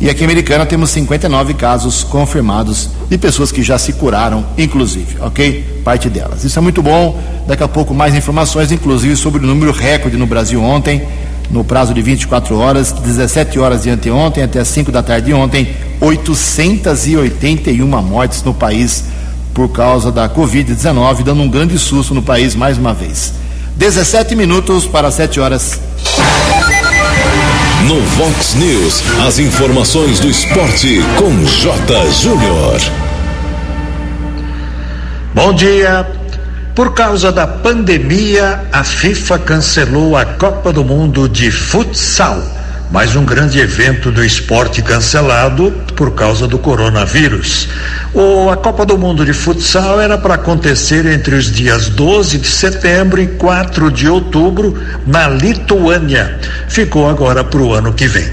E 0.00 0.10
aqui 0.10 0.22
Americana 0.22 0.66
temos 0.66 0.90
59 0.90 1.54
casos 1.54 2.04
confirmados 2.04 2.90
de 3.08 3.16
pessoas 3.16 3.50
que 3.50 3.62
já 3.62 3.78
se 3.78 3.94
curaram, 3.94 4.44
inclusive, 4.58 5.16
ok? 5.20 5.80
Parte 5.82 6.10
delas. 6.10 6.44
Isso 6.44 6.58
é 6.58 6.62
muito 6.62 6.82
bom. 6.82 7.18
Daqui 7.46 7.62
a 7.62 7.68
pouco 7.68 7.94
mais 7.94 8.14
informações, 8.14 8.70
inclusive 8.70 9.16
sobre 9.16 9.42
o 9.42 9.46
número 9.46 9.72
recorde 9.72 10.18
no 10.18 10.26
Brasil 10.26 10.62
ontem, 10.62 11.00
no 11.50 11.64
prazo 11.64 11.94
de 11.94 12.02
24 12.02 12.56
horas, 12.58 12.92
17 12.92 13.58
horas 13.58 13.82
de 13.82 13.90
anteontem 13.90 14.42
até 14.42 14.64
5 14.64 14.90
da 14.90 15.02
tarde 15.02 15.26
de 15.26 15.34
ontem, 15.34 15.74
881 16.00 17.86
mortes 18.02 18.42
no 18.42 18.52
país 18.52 19.04
por 19.52 19.68
causa 19.68 20.10
da 20.10 20.28
Covid-19, 20.28 21.22
dando 21.22 21.42
um 21.42 21.48
grande 21.48 21.78
susto 21.78 22.12
no 22.14 22.22
país 22.22 22.54
mais 22.54 22.76
uma 22.76 22.92
vez. 22.92 23.32
17 23.76 24.34
minutos 24.34 24.86
para 24.86 25.10
7 25.10 25.40
horas. 25.40 25.80
No 27.86 28.00
Vox 28.00 28.54
News, 28.54 29.02
as 29.26 29.38
informações 29.38 30.18
do 30.18 30.28
esporte 30.28 31.00
com 31.18 31.44
J. 31.44 32.10
Júnior. 32.10 32.80
Bom 35.34 35.52
dia. 35.52 36.23
Por 36.74 36.92
causa 36.92 37.30
da 37.30 37.46
pandemia, 37.46 38.64
a 38.72 38.82
FIFA 38.82 39.38
cancelou 39.38 40.16
a 40.16 40.24
Copa 40.24 40.72
do 40.72 40.84
Mundo 40.84 41.28
de 41.28 41.50
Futsal 41.50 42.42
mais 42.90 43.16
um 43.16 43.24
grande 43.24 43.58
evento 43.58 44.12
do 44.12 44.24
esporte 44.24 44.82
cancelado 44.82 45.72
por 45.96 46.12
causa 46.12 46.46
do 46.46 46.58
coronavírus. 46.58 47.68
O, 48.12 48.50
a 48.50 48.56
Copa 48.56 48.84
do 48.84 48.98
Mundo 48.98 49.24
de 49.24 49.32
Futsal 49.32 50.00
era 50.00 50.18
para 50.18 50.34
acontecer 50.34 51.06
entre 51.06 51.34
os 51.34 51.50
dias 51.50 51.88
12 51.88 52.38
de 52.38 52.46
setembro 52.46 53.20
e 53.20 53.26
4 53.26 53.90
de 53.90 54.08
outubro 54.08 54.80
na 55.06 55.28
Lituânia. 55.28 56.38
Ficou 56.68 57.08
agora 57.08 57.42
para 57.42 57.60
o 57.60 57.72
ano 57.72 57.92
que 57.92 58.06
vem. 58.06 58.30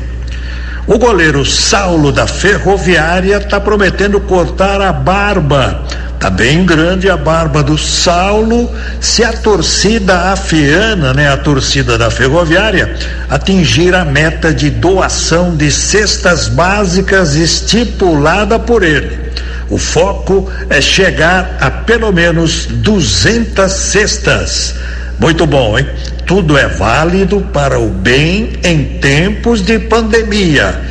O 0.86 0.98
goleiro 0.98 1.46
Saulo 1.46 2.12
da 2.12 2.28
Ferroviária 2.28 3.38
está 3.38 3.60
prometendo 3.60 4.20
cortar 4.20 4.82
a 4.82 4.92
barba 4.92 5.84
Tá 6.22 6.30
bem 6.30 6.68
grande 6.68 7.10
a 7.10 7.18
barba 7.18 7.63
do 7.63 7.80
Saulo. 7.80 8.72
Se 9.00 9.24
a 9.24 9.34
torcida 9.34 10.32
afiana, 10.32 11.16
né, 11.16 11.28
a 11.28 11.36
torcida 11.36 11.98
da 11.98 12.12
Ferroviária, 12.12 12.96
atingir 13.28 13.96
a 13.96 14.06
meta 14.06 14.54
de 14.54 14.70
doação 14.70 15.56
de 15.56 15.72
cestas 15.72 16.48
básicas 16.48 17.34
estipulada 17.34 18.60
por 18.60 18.84
ele. 18.84 19.20
O 19.68 19.80
foco 19.80 20.48
é 20.70 20.80
chegar 20.80 21.58
a 21.60 21.72
pelo 21.72 22.12
menos 22.12 22.68
200 22.68 23.72
cestas. 23.72 24.75
Muito 25.18 25.48
bom, 25.48 25.80
hein? 25.80 25.88
Tudo 26.28 26.56
é 26.56 26.68
válido 26.68 27.42
para 27.51 27.80
o 27.80 27.90
bem 27.90 28.60
em 28.63 29.00
tempos 29.00 29.66
de 29.66 29.80
pandemia. 29.80 30.82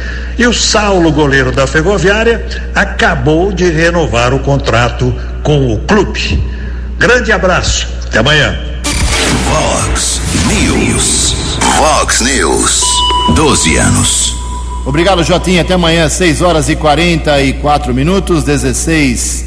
E 0.41 0.47
o 0.47 0.55
Saulo, 0.55 1.13
goleiro 1.13 1.53
da 1.53 1.67
Ferroviária, 1.67 2.47
acabou 2.75 3.53
de 3.53 3.69
renovar 3.69 4.33
o 4.33 4.39
contrato 4.39 5.15
com 5.43 5.71
o 5.71 5.79
clube. 5.81 6.43
Grande 6.99 7.31
abraço, 7.31 7.87
até 8.07 8.21
amanhã. 8.21 8.59
Vox 9.45 10.19
News. 10.47 11.35
Vox 11.77 12.23
News. 12.23 12.83
12 13.35 13.77
anos. 13.77 14.35
Obrigado, 14.87 15.23
Jotinha. 15.23 15.61
Até 15.61 15.75
amanhã, 15.75 16.09
6 16.09 16.41
horas 16.41 16.71
e 16.71 16.75
44 16.75 17.93
minutos, 17.93 18.43
16 18.43 19.45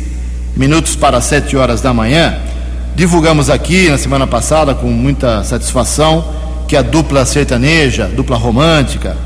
minutos 0.55 0.95
para 0.95 1.19
7 1.19 1.57
horas 1.57 1.81
da 1.81 1.91
manhã. 1.91 2.37
Divulgamos 2.95 3.49
aqui 3.49 3.89
na 3.89 3.97
semana 3.97 4.27
passada, 4.27 4.75
com 4.75 4.89
muita 4.89 5.43
satisfação, 5.43 6.23
que 6.67 6.77
a 6.77 6.83
dupla 6.83 7.25
sertaneja, 7.25 8.05
dupla 8.05 8.37
romântica, 8.37 9.17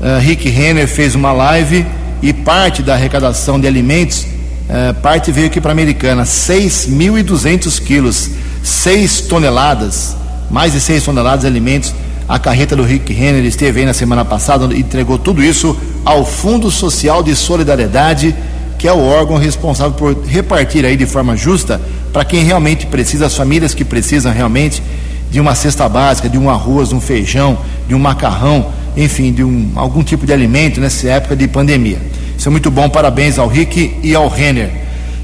uh, 0.00 0.20
Rick 0.20 0.48
Renner 0.48 0.86
fez 0.86 1.14
uma 1.14 1.32
live 1.32 1.84
e 2.22 2.32
parte 2.32 2.82
da 2.82 2.94
arrecadação 2.94 3.60
de 3.60 3.66
alimentos, 3.66 4.22
uh, 4.24 4.94
parte 5.02 5.30
veio 5.30 5.46
aqui 5.46 5.60
para 5.60 5.70
a 5.70 5.72
Americana, 5.72 6.24
6.200 6.24 7.80
quilos, 7.82 8.30
6 8.62 9.22
toneladas, 9.22 10.16
mais 10.50 10.72
de 10.72 10.80
6 10.80 11.04
toneladas 11.04 11.42
de 11.42 11.46
alimentos. 11.46 11.94
A 12.28 12.38
carreta 12.38 12.76
do 12.76 12.82
Rick 12.82 13.12
Renner 13.12 13.44
esteve 13.44 13.80
aí 13.80 13.86
na 13.86 13.94
semana 13.94 14.24
passada 14.24 14.72
e 14.74 14.80
entregou 14.80 15.18
tudo 15.18 15.42
isso 15.42 15.76
ao 16.04 16.26
Fundo 16.26 16.70
Social 16.70 17.22
de 17.22 17.34
Solidariedade, 17.34 18.34
que 18.78 18.86
é 18.86 18.92
o 18.92 19.02
órgão 19.02 19.36
responsável 19.36 19.92
por 19.92 20.24
repartir 20.26 20.84
aí 20.84 20.96
de 20.96 21.06
forma 21.06 21.36
justa 21.36 21.80
para 22.12 22.24
quem 22.24 22.44
realmente 22.44 22.86
precisa, 22.86 23.26
as 23.26 23.36
famílias 23.36 23.74
que 23.74 23.84
precisam 23.84 24.32
realmente 24.32 24.82
de 25.30 25.40
uma 25.40 25.54
cesta 25.54 25.88
básica, 25.88 26.28
de 26.28 26.38
um 26.38 26.48
arroz, 26.48 26.88
de 26.88 26.94
um 26.94 27.00
feijão, 27.00 27.58
de 27.86 27.94
um 27.94 27.98
macarrão, 27.98 28.72
enfim, 28.96 29.32
de 29.32 29.44
um, 29.44 29.72
algum 29.74 30.02
tipo 30.02 30.26
de 30.26 30.32
alimento 30.32 30.80
nessa 30.80 31.08
época 31.08 31.36
de 31.36 31.46
pandemia. 31.48 31.98
Isso 32.36 32.48
é 32.48 32.50
muito 32.50 32.70
bom, 32.70 32.88
parabéns 32.88 33.38
ao 33.38 33.48
Rick 33.48 33.96
e 34.02 34.14
ao 34.14 34.28
Renner. 34.28 34.70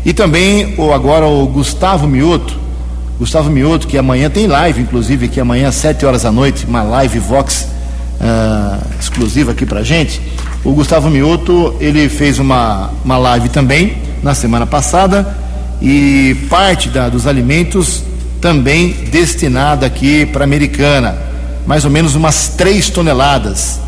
E 0.04 0.12
também 0.12 0.74
o, 0.76 0.92
agora 0.92 1.26
o 1.26 1.46
Gustavo 1.46 2.06
Mioto, 2.06 2.58
Gustavo 3.18 3.48
Mioto, 3.48 3.86
que 3.86 3.96
amanhã 3.96 4.28
tem 4.28 4.46
live, 4.46 4.82
inclusive, 4.82 5.28
que 5.28 5.40
amanhã 5.40 5.68
às 5.68 5.76
7 5.76 6.04
horas 6.04 6.22
da 6.22 6.32
noite, 6.32 6.66
uma 6.66 6.82
live 6.82 7.18
Vox 7.20 7.68
uh, 8.20 8.84
exclusiva 8.98 9.52
aqui 9.52 9.64
pra 9.64 9.82
gente. 9.82 10.20
O 10.64 10.72
Gustavo 10.72 11.08
Mioto, 11.08 11.76
ele 11.80 12.08
fez 12.08 12.38
uma, 12.38 12.90
uma 13.04 13.16
live 13.16 13.48
também 13.48 13.98
na 14.22 14.34
semana 14.34 14.66
passada 14.66 15.36
e 15.80 16.36
parte 16.48 16.88
da, 16.88 17.08
dos 17.08 17.26
alimentos 17.26 18.02
também 18.40 18.92
destinada 19.10 19.86
aqui 19.86 20.26
para 20.26 20.42
a 20.42 20.46
Americana 20.46 21.16
mais 21.66 21.84
ou 21.84 21.90
menos 21.90 22.14
umas 22.14 22.48
3 22.48 22.90
toneladas. 22.90 23.80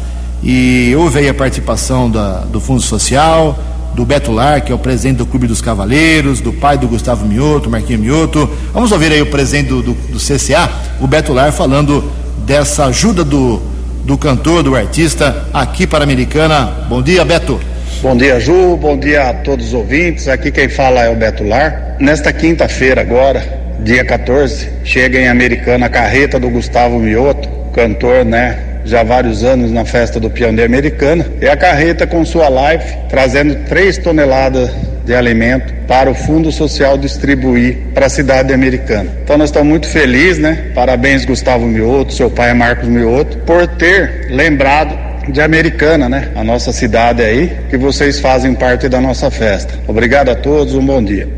E 0.42 0.94
houve 0.96 1.18
aí 1.18 1.28
a 1.28 1.34
participação 1.34 2.10
da, 2.10 2.40
do 2.40 2.60
Fundo 2.60 2.80
Social, 2.80 3.58
do 3.94 4.04
Beto 4.04 4.30
Lar, 4.30 4.60
que 4.60 4.70
é 4.70 4.74
o 4.74 4.78
presidente 4.78 5.16
do 5.16 5.26
Clube 5.26 5.46
dos 5.46 5.60
Cavaleiros, 5.60 6.40
do 6.40 6.52
pai 6.52 6.76
do 6.76 6.86
Gustavo 6.86 7.26
Mioto, 7.26 7.70
Marquinhos 7.70 8.02
Mioto. 8.02 8.48
Vamos 8.72 8.92
ouvir 8.92 9.10
aí 9.12 9.22
o 9.22 9.26
presidente 9.26 9.68
do, 9.68 9.82
do, 9.82 9.92
do 9.94 10.18
CCA, 10.18 10.70
o 11.00 11.06
Beto 11.06 11.32
Lar, 11.32 11.50
falando 11.52 12.04
dessa 12.46 12.86
ajuda 12.86 13.24
do, 13.24 13.60
do 14.04 14.16
cantor, 14.18 14.62
do 14.62 14.76
artista 14.76 15.48
aqui 15.52 15.86
para 15.86 16.00
a 16.00 16.04
Americana. 16.04 16.86
Bom 16.88 17.02
dia, 17.02 17.24
Beto. 17.24 17.58
Bom 18.02 18.14
dia, 18.14 18.38
Ju. 18.38 18.76
Bom 18.76 18.98
dia 18.98 19.30
a 19.30 19.34
todos 19.34 19.68
os 19.68 19.74
ouvintes. 19.74 20.28
Aqui 20.28 20.50
quem 20.50 20.68
fala 20.68 21.00
é 21.00 21.10
o 21.10 21.16
Beto 21.16 21.42
Lar. 21.42 21.96
Nesta 21.98 22.32
quinta-feira, 22.32 23.00
agora, 23.00 23.42
dia 23.80 24.04
14, 24.04 24.68
chega 24.84 25.18
em 25.18 25.28
Americana 25.28 25.86
a 25.86 25.88
carreta 25.88 26.38
do 26.38 26.50
Gustavo 26.50 26.98
Mioto 26.98 27.56
cantor, 27.76 28.24
né? 28.24 28.58
Já 28.86 29.00
há 29.00 29.04
vários 29.04 29.44
anos 29.44 29.70
na 29.70 29.84
festa 29.84 30.18
do 30.18 30.30
de 30.30 30.62
Americana. 30.62 31.26
E 31.40 31.46
a 31.46 31.56
carreta 31.56 32.06
com 32.06 32.24
sua 32.24 32.48
live, 32.48 32.84
trazendo 33.08 33.54
3 33.68 33.98
toneladas 33.98 34.70
de 35.04 35.14
alimento 35.14 35.72
para 35.86 36.10
o 36.10 36.14
Fundo 36.14 36.50
Social 36.50 36.96
distribuir 36.98 37.78
para 37.94 38.06
a 38.06 38.08
cidade 38.08 38.52
americana. 38.52 39.10
Então 39.22 39.36
nós 39.38 39.50
estamos 39.50 39.68
muito 39.68 39.86
felizes, 39.86 40.38
né? 40.38 40.70
Parabéns 40.74 41.24
Gustavo 41.24 41.66
Mioto, 41.66 42.12
seu 42.12 42.30
pai 42.30 42.52
Marcos 42.54 42.88
Mioto, 42.88 43.38
por 43.38 43.66
ter 43.66 44.28
lembrado 44.30 44.96
de 45.28 45.40
Americana, 45.40 46.08
né? 46.08 46.28
A 46.34 46.42
nossa 46.42 46.72
cidade 46.72 47.22
aí, 47.22 47.56
que 47.68 47.76
vocês 47.76 48.18
fazem 48.20 48.54
parte 48.54 48.88
da 48.88 49.00
nossa 49.00 49.30
festa. 49.30 49.74
Obrigado 49.86 50.30
a 50.30 50.34
todos, 50.34 50.74
um 50.74 50.84
bom 50.84 51.02
dia. 51.02 51.28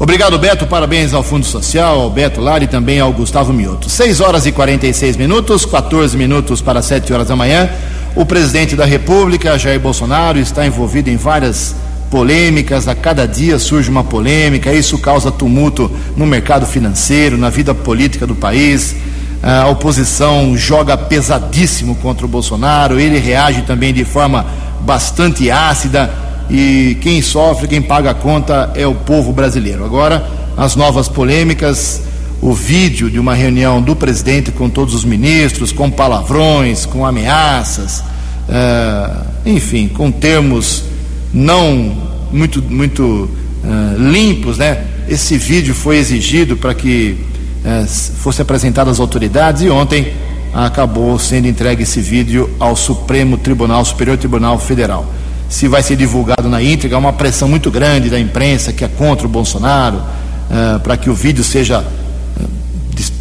Obrigado, 0.00 0.38
Beto. 0.38 0.66
Parabéns 0.66 1.12
ao 1.12 1.22
Fundo 1.22 1.44
Social, 1.44 2.00
ao 2.00 2.08
Beto 2.08 2.40
Lar 2.40 2.62
e 2.62 2.66
também 2.66 2.98
ao 2.98 3.12
Gustavo 3.12 3.52
Mioto. 3.52 3.90
6 3.90 4.20
horas 4.20 4.46
e 4.46 4.50
46 4.50 5.14
minutos, 5.18 5.66
14 5.66 6.16
minutos 6.16 6.62
para 6.62 6.80
7 6.80 7.12
horas 7.12 7.28
da 7.28 7.36
manhã. 7.36 7.68
O 8.16 8.24
presidente 8.24 8.74
da 8.74 8.86
República, 8.86 9.58
Jair 9.58 9.78
Bolsonaro, 9.78 10.38
está 10.38 10.66
envolvido 10.66 11.10
em 11.10 11.18
várias 11.18 11.76
polêmicas. 12.10 12.88
A 12.88 12.94
cada 12.94 13.28
dia 13.28 13.58
surge 13.58 13.90
uma 13.90 14.02
polêmica. 14.02 14.72
Isso 14.72 14.96
causa 14.96 15.30
tumulto 15.30 15.90
no 16.16 16.24
mercado 16.24 16.64
financeiro, 16.64 17.36
na 17.36 17.50
vida 17.50 17.74
política 17.74 18.26
do 18.26 18.34
país. 18.34 18.96
A 19.42 19.68
oposição 19.68 20.56
joga 20.56 20.96
pesadíssimo 20.96 21.94
contra 21.96 22.24
o 22.24 22.28
Bolsonaro. 22.28 22.98
Ele 22.98 23.18
reage 23.18 23.62
também 23.62 23.92
de 23.92 24.06
forma 24.06 24.46
bastante 24.80 25.50
ácida 25.50 26.29
e 26.50 26.98
quem 27.00 27.22
sofre, 27.22 27.68
quem 27.68 27.80
paga 27.80 28.10
a 28.10 28.14
conta 28.14 28.72
é 28.74 28.86
o 28.86 28.94
povo 28.94 29.32
brasileiro. 29.32 29.84
Agora, 29.84 30.28
as 30.56 30.74
novas 30.74 31.08
polêmicas, 31.08 32.02
o 32.42 32.52
vídeo 32.52 33.08
de 33.08 33.18
uma 33.18 33.34
reunião 33.34 33.80
do 33.80 33.94
presidente 33.94 34.50
com 34.50 34.68
todos 34.68 34.94
os 34.94 35.04
ministros, 35.04 35.70
com 35.70 35.90
palavrões, 35.90 36.84
com 36.84 37.06
ameaças, 37.06 38.00
uh, 38.00 39.24
enfim, 39.46 39.88
com 39.88 40.10
termos 40.10 40.84
não 41.32 42.10
muito, 42.32 42.62
muito 42.62 43.02
uh, 43.04 44.10
limpos, 44.10 44.58
né? 44.58 44.84
Esse 45.08 45.36
vídeo 45.36 45.74
foi 45.74 45.98
exigido 45.98 46.56
para 46.56 46.72
que 46.72 47.18
eh, 47.64 47.84
fosse 47.86 48.40
apresentado 48.40 48.88
às 48.88 49.00
autoridades 49.00 49.62
e 49.62 49.68
ontem 49.68 50.12
acabou 50.54 51.18
sendo 51.18 51.48
entregue 51.48 51.82
esse 51.82 52.00
vídeo 52.00 52.48
ao 52.60 52.76
Supremo 52.76 53.36
Tribunal, 53.36 53.84
Superior 53.84 54.16
Tribunal 54.16 54.58
Federal. 54.58 55.04
Se 55.50 55.68
vai 55.68 55.82
ser 55.82 55.96
divulgado 55.96 56.48
na 56.48 56.62
íntegra, 56.62 56.96
há 56.96 57.00
uma 57.00 57.12
pressão 57.12 57.48
muito 57.48 57.70
grande 57.70 58.08
da 58.08 58.18
imprensa 58.18 58.72
que 58.72 58.84
é 58.84 58.88
contra 58.88 59.26
o 59.26 59.28
Bolsonaro, 59.28 59.98
uh, 59.98 60.80
para 60.80 60.96
que 60.96 61.10
o 61.10 61.14
vídeo 61.14 61.44
seja 61.44 61.84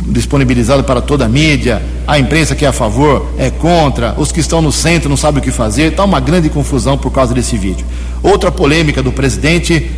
disponibilizado 0.10 0.84
para 0.84 1.02
toda 1.02 1.26
a 1.26 1.30
mídia, 1.30 1.82
a 2.08 2.18
imprensa 2.18 2.56
que 2.56 2.66
é 2.66 2.68
a 2.68 2.74
favor 2.74 3.32
é 3.38 3.50
contra, 3.50 4.16
os 4.18 4.32
que 4.32 4.40
estão 4.40 4.62
no 4.62 4.72
centro 4.72 5.10
não 5.10 5.18
sabem 5.18 5.40
o 5.40 5.44
que 5.44 5.52
fazer, 5.52 5.92
está 5.92 6.04
uma 6.04 6.20
grande 6.20 6.50
confusão 6.50 6.98
por 6.98 7.12
causa 7.12 7.34
desse 7.34 7.58
vídeo. 7.58 7.86
Outra 8.22 8.52
polêmica 8.52 9.02
do 9.04 9.12
presidente, 9.12 9.90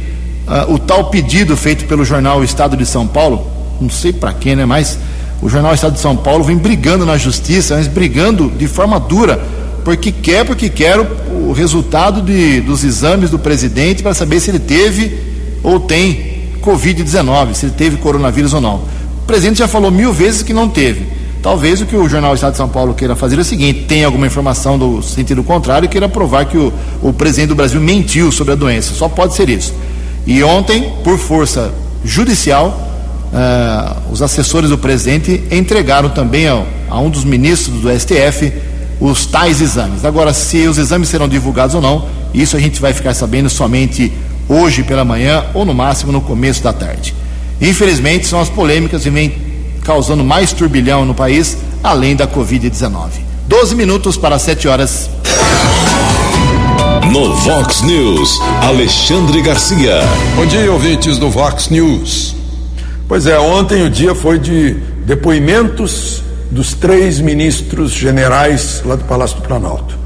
uh, 0.48 0.74
o 0.74 0.78
tal 0.78 1.10
pedido 1.10 1.56
feito 1.56 1.86
pelo 1.86 2.04
jornal 2.04 2.44
Estado 2.44 2.76
de 2.76 2.86
São 2.86 3.08
Paulo, 3.08 3.48
não 3.80 3.90
sei 3.90 4.14
para 4.14 4.34
quem, 4.34 4.56
né, 4.56 4.66
mas 4.66 4.98
o 5.42 5.50
jornal 5.50 5.74
Estado 5.74 5.94
de 5.94 6.00
São 6.00 6.16
Paulo 6.16 6.44
vem 6.44 6.58
brigando 6.58 7.06
na 7.06 7.18
justiça, 7.18 7.76
mas 7.76 7.88
brigando 7.88 8.52
de 8.52 8.68
forma 8.68 9.00
dura, 9.00 9.42
porque 9.84 10.12
quer, 10.12 10.46
porque 10.46 10.70
quer 10.70 11.00
o, 11.00 11.50
o 11.50 11.54
resultado 11.54 12.22
de, 12.22 12.62
dos 12.62 12.84
exames 12.84 13.30
do 13.30 13.40
presidente 13.40 14.04
para 14.04 14.14
saber 14.14 14.40
se 14.40 14.52
ele 14.52 14.60
teve 14.60 15.18
ou 15.64 15.80
tem 15.80 16.50
Covid-19, 16.62 17.54
se 17.54 17.66
ele 17.66 17.74
teve 17.74 17.98
coronavírus 17.98 18.54
ou 18.54 18.62
não. 18.62 18.76
O 18.76 19.26
presidente 19.26 19.60
já 19.60 19.68
falou 19.68 19.92
mil 19.92 20.14
vezes 20.14 20.44
que 20.44 20.54
não 20.54 20.70
teve. 20.70 21.06
Talvez 21.42 21.82
o 21.82 21.86
que 21.88 21.96
o 21.96 22.08
jornal 22.08 22.36
Estado 22.36 22.52
de 22.52 22.58
São 22.58 22.70
Paulo 22.70 22.94
queira 22.94 23.16
fazer 23.16 23.38
é 23.38 23.42
o 23.42 23.46
seguinte: 23.46 23.86
tem 23.88 24.04
alguma 24.04 24.28
informação 24.28 24.78
do 24.78 25.02
sentido 25.02 25.44
contrário 25.44 25.86
e 25.86 25.90
queira 25.90 26.08
provar 26.08 26.46
que 26.46 26.58
o, 26.58 26.72
o 27.02 27.12
presidente 27.12 27.50
do 27.50 27.56
Brasil 27.56 27.82
mentiu 27.82 28.32
sobre 28.32 28.54
a 28.54 28.56
doença. 28.56 28.94
Só 28.94 29.10
pode 29.10 29.34
ser 29.34 29.50
isso. 29.50 29.74
E 30.28 30.44
ontem, 30.44 30.94
por 31.04 31.18
força 31.18 31.74
judicial, 32.06 32.80
uh, 33.34 34.12
os 34.12 34.22
assessores 34.22 34.70
do 34.70 34.78
presidente 34.78 35.44
entregaram 35.50 36.10
também 36.10 36.48
ao, 36.48 36.68
a 36.90 37.00
um 37.00 37.10
dos 37.10 37.24
ministros 37.24 37.82
do 37.82 37.90
STF 38.00 38.54
os 39.02 39.26
tais 39.26 39.60
exames. 39.60 40.06
Agora, 40.06 40.32
se 40.32 40.68
os 40.68 40.78
exames 40.78 41.10
serão 41.10 41.28
divulgados 41.28 41.74
ou 41.74 41.82
não, 41.82 42.08
isso 42.34 42.56
a 42.56 42.60
gente 42.60 42.80
vai 42.80 42.94
ficar 42.94 43.16
sabendo 43.16 43.50
somente 43.50 44.14
hoje 44.48 44.84
pela 44.84 45.04
manhã 45.04 45.46
ou 45.56 45.66
no 45.66 45.74
máximo 45.74 46.12
no 46.12 46.22
começo 46.22 46.62
da 46.62 46.72
tarde. 46.72 47.16
Infelizmente, 47.60 48.28
são 48.28 48.40
as 48.40 48.48
polêmicas 48.48 49.02
que 49.02 49.10
vêm 49.10 49.34
causando 49.84 50.24
mais 50.24 50.54
turbilhão 50.54 51.04
no 51.04 51.16
país, 51.16 51.58
além 51.84 52.16
da 52.16 52.28
Covid-19. 52.28 53.10
12 53.48 53.76
minutos 53.76 54.18
para 54.18 54.38
7 54.38 54.68
horas. 54.68 55.10
No 57.12 57.36
Vox 57.36 57.82
News, 57.82 58.40
Alexandre 58.62 59.42
Garcia. 59.42 60.00
Bom 60.36 60.46
dia, 60.46 60.72
ouvintes 60.72 61.18
do 61.18 61.30
Vox 61.30 61.70
News. 61.70 62.36
Pois 63.08 63.26
é, 63.26 63.38
ontem 63.38 63.84
o 63.84 63.90
dia 63.90 64.16
foi 64.16 64.40
de 64.40 64.76
depoimentos 65.06 66.22
dos 66.52 66.74
três 66.74 67.20
ministros 67.20 67.92
generais 67.92 68.84
lá 68.86 68.96
do 68.96 69.06
Palácio 69.06 69.38
do 69.38 69.42
Planalto. 69.44 69.98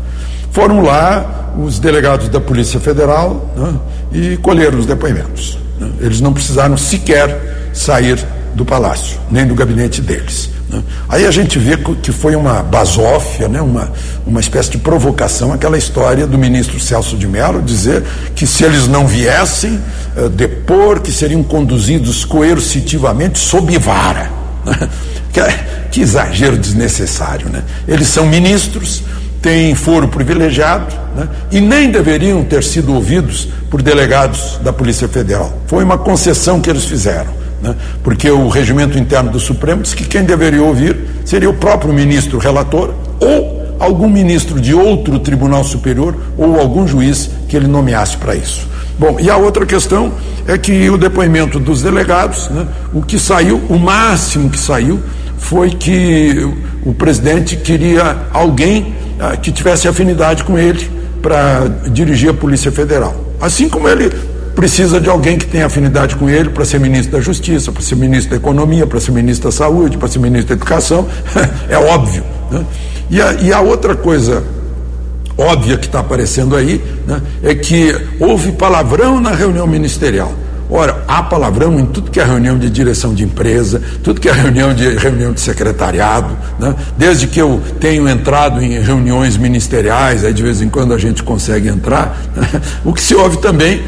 Foram 0.51 0.81
lá 0.81 1.53
os 1.57 1.79
delegados 1.79 2.29
da 2.29 2.39
Polícia 2.39 2.79
Federal 2.79 3.49
né, 3.57 3.73
e 4.11 4.37
colheram 4.37 4.79
os 4.79 4.85
depoimentos. 4.85 5.57
Né. 5.79 5.89
Eles 5.99 6.21
não 6.21 6.31
precisaram 6.31 6.77
sequer 6.77 7.71
sair 7.73 8.23
do 8.53 8.63
palácio, 8.63 9.19
nem 9.29 9.45
do 9.45 9.53
gabinete 9.53 10.01
deles. 10.01 10.49
Né? 10.69 10.81
Aí 11.09 11.25
a 11.25 11.31
gente 11.31 11.59
vê 11.59 11.77
que 11.77 12.11
foi 12.11 12.35
uma 12.35 12.63
basófia, 12.63 13.47
né? 13.47 13.61
uma, 13.61 13.91
uma 14.25 14.39
espécie 14.39 14.71
de 14.71 14.77
provocação, 14.77 15.51
aquela 15.51 15.77
história 15.77 16.25
do 16.25 16.37
ministro 16.37 16.79
Celso 16.79 17.17
de 17.17 17.27
Mello 17.27 17.61
dizer 17.61 18.03
que 18.35 18.47
se 18.47 18.63
eles 18.63 18.87
não 18.87 19.05
viessem 19.07 19.79
uh, 20.15 20.29
depor, 20.29 21.01
que 21.01 21.11
seriam 21.11 21.43
conduzidos 21.43 22.23
coercitivamente 22.23 23.39
sob 23.39 23.77
vara. 23.77 24.44
Que, 25.35 25.41
que, 25.91 25.99
exagero 25.99 26.57
desnecessário. 26.57 27.49
Né? 27.49 27.61
Eles 27.85 28.07
são 28.07 28.25
ministros, 28.25 29.03
têm 29.41 29.75
foro 29.75 30.07
privilegiado 30.07 30.95
né? 31.13 31.27
e 31.51 31.59
nem 31.59 31.91
deveriam 31.91 32.41
ter 32.45 32.63
sido 32.63 32.93
ouvidos 32.93 33.49
por 33.69 33.81
delegados 33.81 34.57
da 34.63 34.71
Polícia 34.71 35.09
Federal. 35.09 35.61
Foi 35.67 35.83
uma 35.83 35.97
concessão 35.97 36.61
que 36.61 36.69
eles 36.69 36.85
fizeram 36.85 37.45
né? 37.61 37.75
porque 38.03 38.29
o 38.29 38.47
regimento 38.47 38.97
interno 38.97 39.31
do 39.31 39.39
Supremo 39.39 39.81
diz 39.81 39.93
que 39.93 40.05
quem 40.05 40.23
deveria 40.23 40.61
ouvir 40.61 40.95
seria 41.25 41.49
o 41.49 41.53
próprio 41.53 41.93
ministro 41.93 42.37
relator 42.37 42.93
ou 43.19 43.75
algum 43.79 44.07
ministro 44.09 44.61
de 44.61 44.73
outro 44.73 45.19
tribunal 45.19 45.63
superior 45.63 46.15
ou 46.37 46.59
algum 46.59 46.87
juiz 46.87 47.29
que 47.49 47.57
ele 47.57 47.67
nomeasse 47.67 48.17
para 48.17 48.35
isso. 48.35 48.67
Bom, 48.97 49.17
e 49.19 49.29
a 49.29 49.35
outra 49.35 49.65
questão 49.65 50.13
é 50.47 50.57
que 50.57 50.89
o 50.89 50.97
depoimento 50.97 51.59
dos 51.59 51.81
delegados, 51.81 52.49
né, 52.49 52.65
o 52.93 53.01
que 53.01 53.19
saiu, 53.19 53.61
o 53.69 53.77
máximo 53.77 54.49
que 54.49 54.59
saiu, 54.59 54.99
foi 55.37 55.71
que 55.71 56.47
o 56.85 56.93
presidente 56.93 57.57
queria 57.57 58.17
alguém 58.31 58.95
ah, 59.19 59.35
que 59.35 59.51
tivesse 59.51 59.87
afinidade 59.87 60.43
com 60.43 60.57
ele 60.57 60.89
para 61.21 61.67
dirigir 61.89 62.29
a 62.29 62.33
Polícia 62.33 62.71
Federal. 62.71 63.15
Assim 63.41 63.67
como 63.67 63.89
ele 63.89 64.11
precisa 64.55 65.01
de 65.01 65.09
alguém 65.09 65.37
que 65.37 65.45
tenha 65.45 65.65
afinidade 65.65 66.15
com 66.15 66.29
ele 66.29 66.49
para 66.49 66.63
ser 66.63 66.79
ministro 66.79 67.11
da 67.11 67.21
Justiça, 67.21 67.71
para 67.71 67.81
ser 67.81 67.95
ministro 67.95 68.31
da 68.31 68.37
Economia, 68.37 68.87
para 68.87 68.99
ser 69.01 69.11
ministro 69.11 69.49
da 69.49 69.55
Saúde, 69.55 69.97
para 69.97 70.07
ser 70.07 70.19
ministro 70.19 70.55
da 70.55 70.61
Educação, 70.61 71.07
é 71.67 71.77
óbvio. 71.77 72.23
Né? 72.49 72.65
E, 73.09 73.21
a, 73.21 73.33
e 73.33 73.53
a 73.53 73.59
outra 73.59 73.95
coisa 73.95 74.43
óbvia 75.37 75.77
que 75.77 75.85
está 75.85 75.99
aparecendo 75.99 76.55
aí 76.55 76.83
né, 77.05 77.21
é 77.43 77.55
que 77.55 77.95
houve 78.19 78.51
palavrão 78.53 79.19
na 79.19 79.31
reunião 79.31 79.67
ministerial. 79.67 80.33
Ora, 80.69 81.03
há 81.07 81.21
palavrão 81.21 81.79
em 81.79 81.85
tudo 81.85 82.09
que 82.09 82.19
é 82.19 82.23
reunião 82.23 82.57
de 82.57 82.69
direção 82.71 83.13
de 83.13 83.23
empresa, 83.23 83.81
tudo 84.03 84.19
que 84.19 84.27
é 84.27 84.31
reunião 84.31 84.73
de 84.73 84.97
reunião 84.97 85.31
de 85.31 85.39
secretariado, 85.39 86.35
né? 86.59 86.73
desde 86.97 87.27
que 87.27 87.39
eu 87.39 87.61
tenho 87.79 88.09
entrado 88.09 88.59
em 88.63 88.79
reuniões 88.79 89.37
ministeriais, 89.37 90.25
aí 90.25 90.33
de 90.33 90.41
vez 90.41 90.61
em 90.61 90.69
quando 90.69 90.91
a 90.93 90.97
gente 90.97 91.21
consegue 91.21 91.67
entrar, 91.67 92.19
né? 92.35 92.61
o 92.83 92.91
que 92.93 93.01
se 93.01 93.13
ouve 93.13 93.37
também 93.37 93.83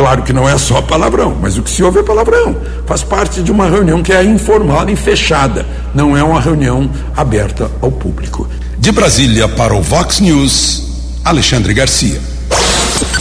Claro 0.00 0.22
que 0.22 0.32
não 0.32 0.48
é 0.48 0.56
só 0.56 0.80
palavrão, 0.80 1.36
mas 1.38 1.58
o 1.58 1.62
que 1.62 1.68
se 1.68 1.82
ouve 1.82 1.98
é 1.98 2.02
palavrão. 2.02 2.56
Faz 2.86 3.02
parte 3.02 3.42
de 3.42 3.52
uma 3.52 3.68
reunião 3.68 4.02
que 4.02 4.14
é 4.14 4.24
informal 4.24 4.88
e 4.88 4.96
fechada, 4.96 5.66
não 5.94 6.16
é 6.16 6.24
uma 6.24 6.40
reunião 6.40 6.90
aberta 7.14 7.70
ao 7.82 7.92
público. 7.92 8.48
De 8.80 8.90
Brasília 8.90 9.46
para 9.46 9.74
o 9.74 9.82
Vox 9.82 10.20
News, 10.20 10.84
Alexandre 11.22 11.74
Garcia. 11.74 12.18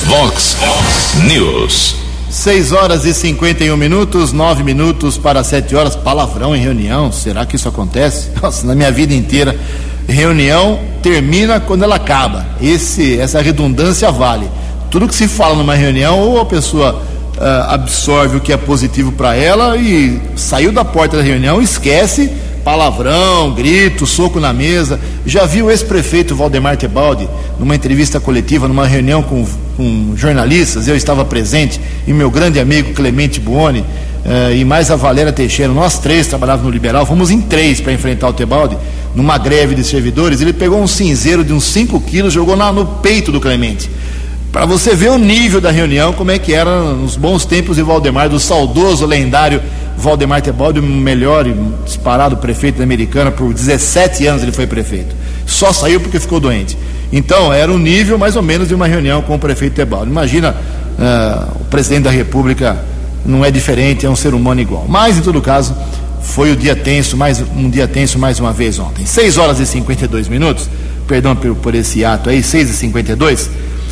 Vox 0.05 0.55
News. 1.27 1.97
6 2.29 2.71
horas 2.71 3.03
e 3.03 3.13
51 3.13 3.75
minutos, 3.75 4.31
9 4.31 4.63
minutos 4.63 5.17
para 5.17 5.43
7 5.43 5.75
horas. 5.75 5.97
Palavrão 5.97 6.55
em 6.55 6.61
reunião, 6.61 7.11
será 7.11 7.45
que 7.45 7.57
isso 7.57 7.67
acontece? 7.67 8.29
Nossa, 8.41 8.65
na 8.65 8.73
minha 8.73 8.89
vida 8.89 9.13
inteira, 9.13 9.53
reunião 10.07 10.79
termina 11.03 11.59
quando 11.59 11.83
ela 11.83 11.97
acaba. 11.97 12.45
Esse, 12.61 13.19
essa 13.19 13.41
redundância 13.41 14.09
vale 14.13 14.49
tudo 14.89 15.09
que 15.09 15.15
se 15.15 15.27
fala 15.27 15.55
numa 15.55 15.75
reunião, 15.75 16.19
ou 16.19 16.39
a 16.39 16.45
pessoa 16.45 17.03
uh, 17.37 17.73
absorve 17.73 18.37
o 18.37 18.39
que 18.39 18.53
é 18.53 18.57
positivo 18.57 19.11
para 19.11 19.35
ela 19.35 19.75
e 19.75 20.21
saiu 20.37 20.71
da 20.71 20.85
porta 20.85 21.17
da 21.17 21.23
reunião, 21.23 21.61
esquece 21.61 22.31
palavrão, 22.63 23.53
grito, 23.53 24.05
soco 24.05 24.39
na 24.39 24.53
mesa. 24.53 24.99
Já 25.25 25.45
vi 25.45 25.61
o 25.61 25.69
ex-prefeito 25.69 26.35
Valdemar 26.35 26.77
Tebaldi 26.77 27.27
numa 27.59 27.75
entrevista 27.75 28.19
coletiva, 28.19 28.67
numa 28.67 28.87
reunião 28.87 29.21
com, 29.21 29.45
com, 29.75 30.13
jornalistas, 30.15 30.87
eu 30.87 30.95
estava 30.95 31.25
presente, 31.25 31.79
e 32.07 32.13
meu 32.13 32.31
grande 32.31 32.59
amigo 32.59 32.93
Clemente 32.93 33.39
Buoni, 33.39 33.79
uh, 33.79 34.53
e 34.55 34.63
mais 34.63 34.89
a 34.89 34.95
Valéria 34.95 35.33
Teixeira, 35.33 35.73
nós 35.73 35.99
três 35.99 36.27
trabalhávamos 36.27 36.67
no 36.67 36.71
Liberal, 36.71 37.05
fomos 37.05 37.29
em 37.31 37.41
três 37.41 37.81
para 37.81 37.91
enfrentar 37.91 38.29
o 38.29 38.33
Tebaldi, 38.33 38.77
numa 39.13 39.37
greve 39.37 39.75
de 39.75 39.83
servidores, 39.83 40.39
ele 40.41 40.53
pegou 40.53 40.81
um 40.81 40.87
cinzeiro 40.87 41.43
de 41.43 41.51
uns 41.51 41.65
5 41.65 41.99
quilos, 42.01 42.33
jogou 42.33 42.55
na, 42.55 42.71
no 42.71 42.85
peito 42.85 43.31
do 43.31 43.41
Clemente. 43.41 43.89
Para 44.51 44.65
você 44.65 44.95
ver 44.95 45.11
o 45.11 45.17
nível 45.17 45.61
da 45.61 45.69
reunião, 45.69 46.11
como 46.11 46.31
é 46.31 46.39
que 46.39 46.53
era 46.53 46.81
nos 46.93 47.15
bons 47.15 47.45
tempos 47.45 47.75
de 47.75 47.83
Valdemar, 47.83 48.29
do 48.29 48.39
saudoso, 48.39 49.05
lendário 49.05 49.61
Valdemar 49.99 50.41
Tebaldi, 50.41 50.79
o 50.79 50.83
melhor 50.83 51.45
e 51.45 51.53
disparado 51.85 52.37
prefeito 52.37 52.77
da 52.77 52.83
Americana, 52.83 53.31
por 53.31 53.53
17 53.53 54.25
anos 54.25 54.41
ele 54.43 54.51
foi 54.51 54.65
prefeito. 54.65 55.15
Só 55.45 55.71
saiu 55.71 55.99
porque 55.99 56.19
ficou 56.19 56.39
doente. 56.39 56.77
Então, 57.11 57.51
era 57.53 57.71
o 57.71 57.75
um 57.75 57.77
nível 57.77 58.17
mais 58.17 58.35
ou 58.35 58.41
menos 58.41 58.67
de 58.67 58.75
uma 58.75 58.87
reunião 58.87 59.21
com 59.21 59.35
o 59.35 59.39
prefeito 59.39 59.73
Tebaldi. 59.73 60.09
Imagina, 60.09 60.51
uh, 60.51 61.61
o 61.61 61.65
presidente 61.65 62.03
da 62.03 62.11
República 62.11 62.77
não 63.25 63.43
é 63.43 63.51
diferente, 63.51 64.05
é 64.05 64.09
um 64.09 64.15
ser 64.15 64.33
humano 64.33 64.61
igual. 64.61 64.85
Mas, 64.87 65.17
em 65.17 65.21
todo 65.21 65.41
caso, 65.41 65.75
foi 66.21 66.51
o 66.51 66.55
dia 66.55 66.75
tenso, 66.75 67.17
mais 67.17 67.41
um 67.55 67.69
dia 67.69 67.87
tenso 67.87 68.17
mais 68.17 68.39
uma 68.39 68.53
vez 68.53 68.79
ontem. 68.79 69.05
6 69.05 69.37
horas 69.37 69.59
e 69.59 69.65
52 69.65 70.27
minutos, 70.27 70.69
perdão 71.07 71.35
por, 71.35 71.55
por 71.55 71.75
esse 71.75 72.05
ato 72.05 72.29
aí, 72.29 72.41
6 72.41 72.69
e 72.69 72.73
52 72.73 73.49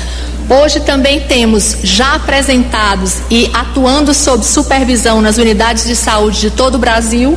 Hoje 0.61 0.81
também 0.81 1.19
temos 1.21 1.77
já 1.81 2.13
apresentados 2.13 3.17
e 3.27 3.49
atuando 3.55 4.13
sob 4.13 4.45
supervisão 4.45 5.19
nas 5.19 5.37
unidades 5.37 5.83
de 5.83 5.95
saúde 5.95 6.41
de 6.41 6.51
todo 6.51 6.75
o 6.75 6.77
Brasil 6.77 7.35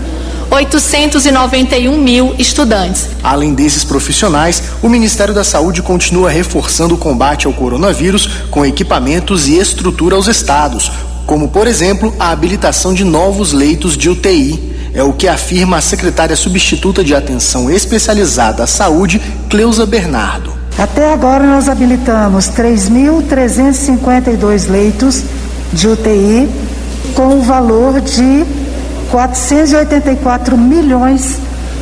891 0.51 1.97
mil 1.97 2.35
estudantes. 2.39 3.09
Além 3.23 3.55
desses 3.55 3.85
profissionais, 3.85 4.63
o 4.83 4.89
Ministério 4.91 5.33
da 5.33 5.43
Saúde 5.43 5.81
continua 5.81 6.29
reforçando 6.29 6.95
o 6.95 6.99
combate 6.99 7.47
ao 7.47 7.55
coronavírus 7.55 8.29
com 8.51 8.67
equipamentos 8.67 9.49
e 9.49 9.59
estrutura 9.59 10.15
aos 10.15 10.29
estados, 10.29 10.93
como, 11.25 11.49
por 11.49 11.67
exemplo, 11.67 12.15
a 12.21 12.31
habilitação 12.31 12.93
de 12.93 13.03
novos 13.03 13.51
leitos 13.51 13.97
de 13.97 14.11
UTI. 14.11 14.77
É 14.93 15.03
o 15.03 15.15
que 15.15 15.27
afirma 15.27 15.79
a 15.79 15.83
secretária 15.83 16.37
substituta 16.37 17.03
de 17.03 17.15
Atenção 17.15 17.71
Especializada 17.71 18.63
à 18.63 18.67
Saúde, 18.67 19.23
Cleusa 19.49 19.87
Bernardo. 19.87 20.56
Até 20.79 21.13
agora 21.13 21.47
nós 21.47 21.69
habilitamos 21.69 22.49
3.352 22.51 24.69
leitos 24.69 25.23
de 25.73 25.89
UTI 25.89 26.49
com 27.15 27.39
o 27.39 27.43
valor 27.43 28.01
de 28.01 28.45
484 29.11 30.59
milhões 30.59 31.39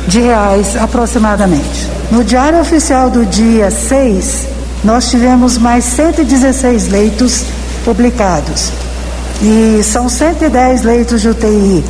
de 0.07 0.21
reais 0.21 0.77
aproximadamente. 0.77 1.89
No 2.11 2.23
Diário 2.23 2.61
Oficial 2.61 3.09
do 3.09 3.25
dia 3.25 3.69
6, 3.69 4.47
nós 4.83 5.09
tivemos 5.09 5.57
mais 5.57 5.83
116 5.83 6.89
leitos 6.89 7.43
publicados. 7.83 8.71
E 9.41 9.81
são 9.83 10.07
110 10.07 10.83
leitos 10.83 11.21
de 11.21 11.29
UTI 11.29 11.83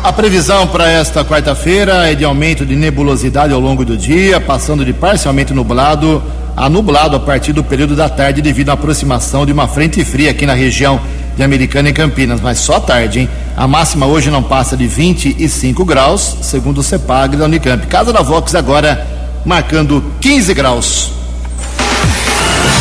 A 0.05 0.13
previsão 0.13 0.67
para 0.67 0.91
esta 0.91 1.25
quarta-feira 1.25 2.11
é 2.11 2.15
de 2.15 2.27
aumento 2.27 2.67
de 2.67 2.77
nebulosidade 2.77 3.55
ao 3.55 3.61
longo 3.61 3.83
do 3.83 3.97
dia, 3.97 4.39
passando 4.39 4.85
de 4.85 4.93
parcialmente 4.93 5.55
nublado 5.55 6.23
a 6.55 6.69
nublado 6.69 7.17
a 7.17 7.21
partir 7.21 7.55
do 7.55 7.65
período 7.65 7.97
da 7.97 8.07
tarde 8.07 8.43
devido 8.43 8.69
à 8.69 8.75
aproximação 8.75 9.47
de 9.47 9.53
uma 9.53 9.67
frente 9.67 10.05
fria 10.05 10.31
aqui 10.31 10.45
na 10.45 10.53
região 10.53 11.01
de 11.37 11.43
Americana 11.43 11.89
e 11.89 11.93
Campinas, 11.93 12.41
mas 12.41 12.59
só 12.59 12.81
tarde, 12.81 13.21
hein? 13.21 13.29
A 13.57 13.67
máxima 13.67 14.07
hoje 14.07 14.31
não 14.31 14.43
passa 14.43 14.77
de 14.77 14.87
25 14.87 15.85
graus, 15.85 16.37
segundo 16.43 16.79
o 16.79 16.83
CEPAG 16.83 17.37
da 17.37 17.45
Unicamp. 17.45 17.87
Casa 17.87 18.13
da 18.13 18.23
Vox 18.23 18.55
agora 18.55 19.07
marcando 19.45 20.03
15 20.21 20.55
graus. 20.55 21.13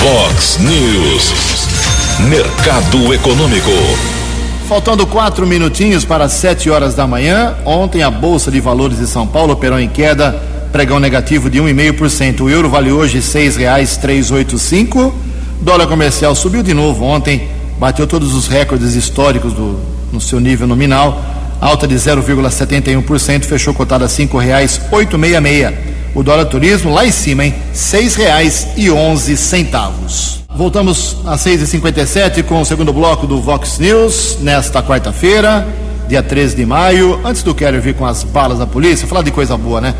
Vox 0.01 0.57
News. 0.59 1.33
Mercado 2.29 3.13
Econômico. 3.13 3.71
Faltando 4.67 5.07
quatro 5.07 5.47
minutinhos 5.47 6.05
para 6.05 6.25
as 6.25 6.33
7 6.33 6.69
horas 6.69 6.93
da 6.93 7.07
manhã, 7.07 7.55
ontem 7.65 8.03
a 8.03 8.11
Bolsa 8.11 8.51
de 8.51 8.59
Valores 8.61 8.99
de 8.99 9.07
São 9.07 9.25
Paulo 9.25 9.53
operou 9.53 9.79
em 9.79 9.89
queda, 9.89 10.39
pregão 10.71 10.99
negativo 10.99 11.49
de 11.49 11.59
1,5%. 11.59 12.41
O 12.41 12.49
euro 12.49 12.69
vale 12.69 12.91
hoje 12.91 13.15
R$ 13.15 13.23
6,385. 13.23 15.13
Dólar 15.61 15.87
comercial 15.87 16.35
subiu 16.35 16.61
de 16.61 16.73
novo 16.73 17.03
ontem, 17.03 17.49
bateu 17.79 18.05
todos 18.05 18.33
os 18.35 18.47
recordes 18.47 18.95
históricos 18.95 19.53
do, 19.53 19.79
no 20.11 20.19
seu 20.19 20.39
nível 20.39 20.67
nominal, 20.67 21.23
alta 21.61 21.87
de 21.87 21.95
0,71%, 21.95 23.45
fechou 23.45 23.73
cotada 23.73 24.05
a 24.05 24.09
meia 25.17 25.39
meia. 25.41 25.99
O 26.13 26.23
dólar 26.23 26.45
turismo 26.45 26.93
lá 26.93 27.05
em 27.05 27.11
cima, 27.11 27.45
hein? 27.45 27.55
Onze 28.89 29.37
centavos. 29.37 30.39
Voltamos 30.55 31.17
às 31.25 31.39
seis 31.41 31.61
e 31.61 31.67
cinquenta 31.67 32.01
e 32.01 32.07
sete 32.07 32.41
com 32.41 32.59
o 32.59 32.65
segundo 32.65 32.91
bloco 32.91 33.27
do 33.27 33.39
Vox 33.39 33.77
News 33.77 34.39
nesta 34.41 34.81
quarta-feira, 34.81 35.65
dia 36.07 36.23
13 36.23 36.55
de 36.55 36.65
maio. 36.65 37.19
Antes 37.23 37.43
do 37.43 37.53
Keller 37.53 37.79
vir 37.79 37.93
com 37.93 38.05
as 38.05 38.23
balas 38.23 38.57
da 38.57 38.65
polícia, 38.65 39.07
falar 39.07 39.21
de 39.21 39.31
coisa 39.31 39.55
boa, 39.55 39.79
né? 39.79 39.93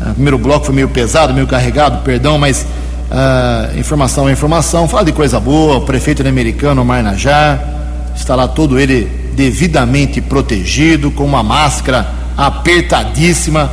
O 0.00 0.14
primeiro 0.14 0.38
bloco 0.38 0.64
foi 0.64 0.74
meio 0.74 0.88
pesado, 0.88 1.34
meio 1.34 1.46
carregado, 1.46 2.02
perdão, 2.02 2.38
mas 2.38 2.64
uh, 3.10 3.78
informação 3.78 4.28
é 4.28 4.32
informação. 4.32 4.88
Falar 4.88 5.02
de 5.02 5.12
coisa 5.12 5.38
boa, 5.38 5.78
o 5.78 5.80
prefeito 5.82 6.26
americano, 6.26 6.82
Omar 6.82 7.02
Najar, 7.02 8.12
está 8.14 8.34
lá 8.34 8.48
todo 8.48 8.78
ele 8.78 9.04
devidamente 9.34 10.20
protegido, 10.20 11.10
com 11.10 11.24
uma 11.24 11.42
máscara 11.42 12.06
apertadíssima. 12.36 13.70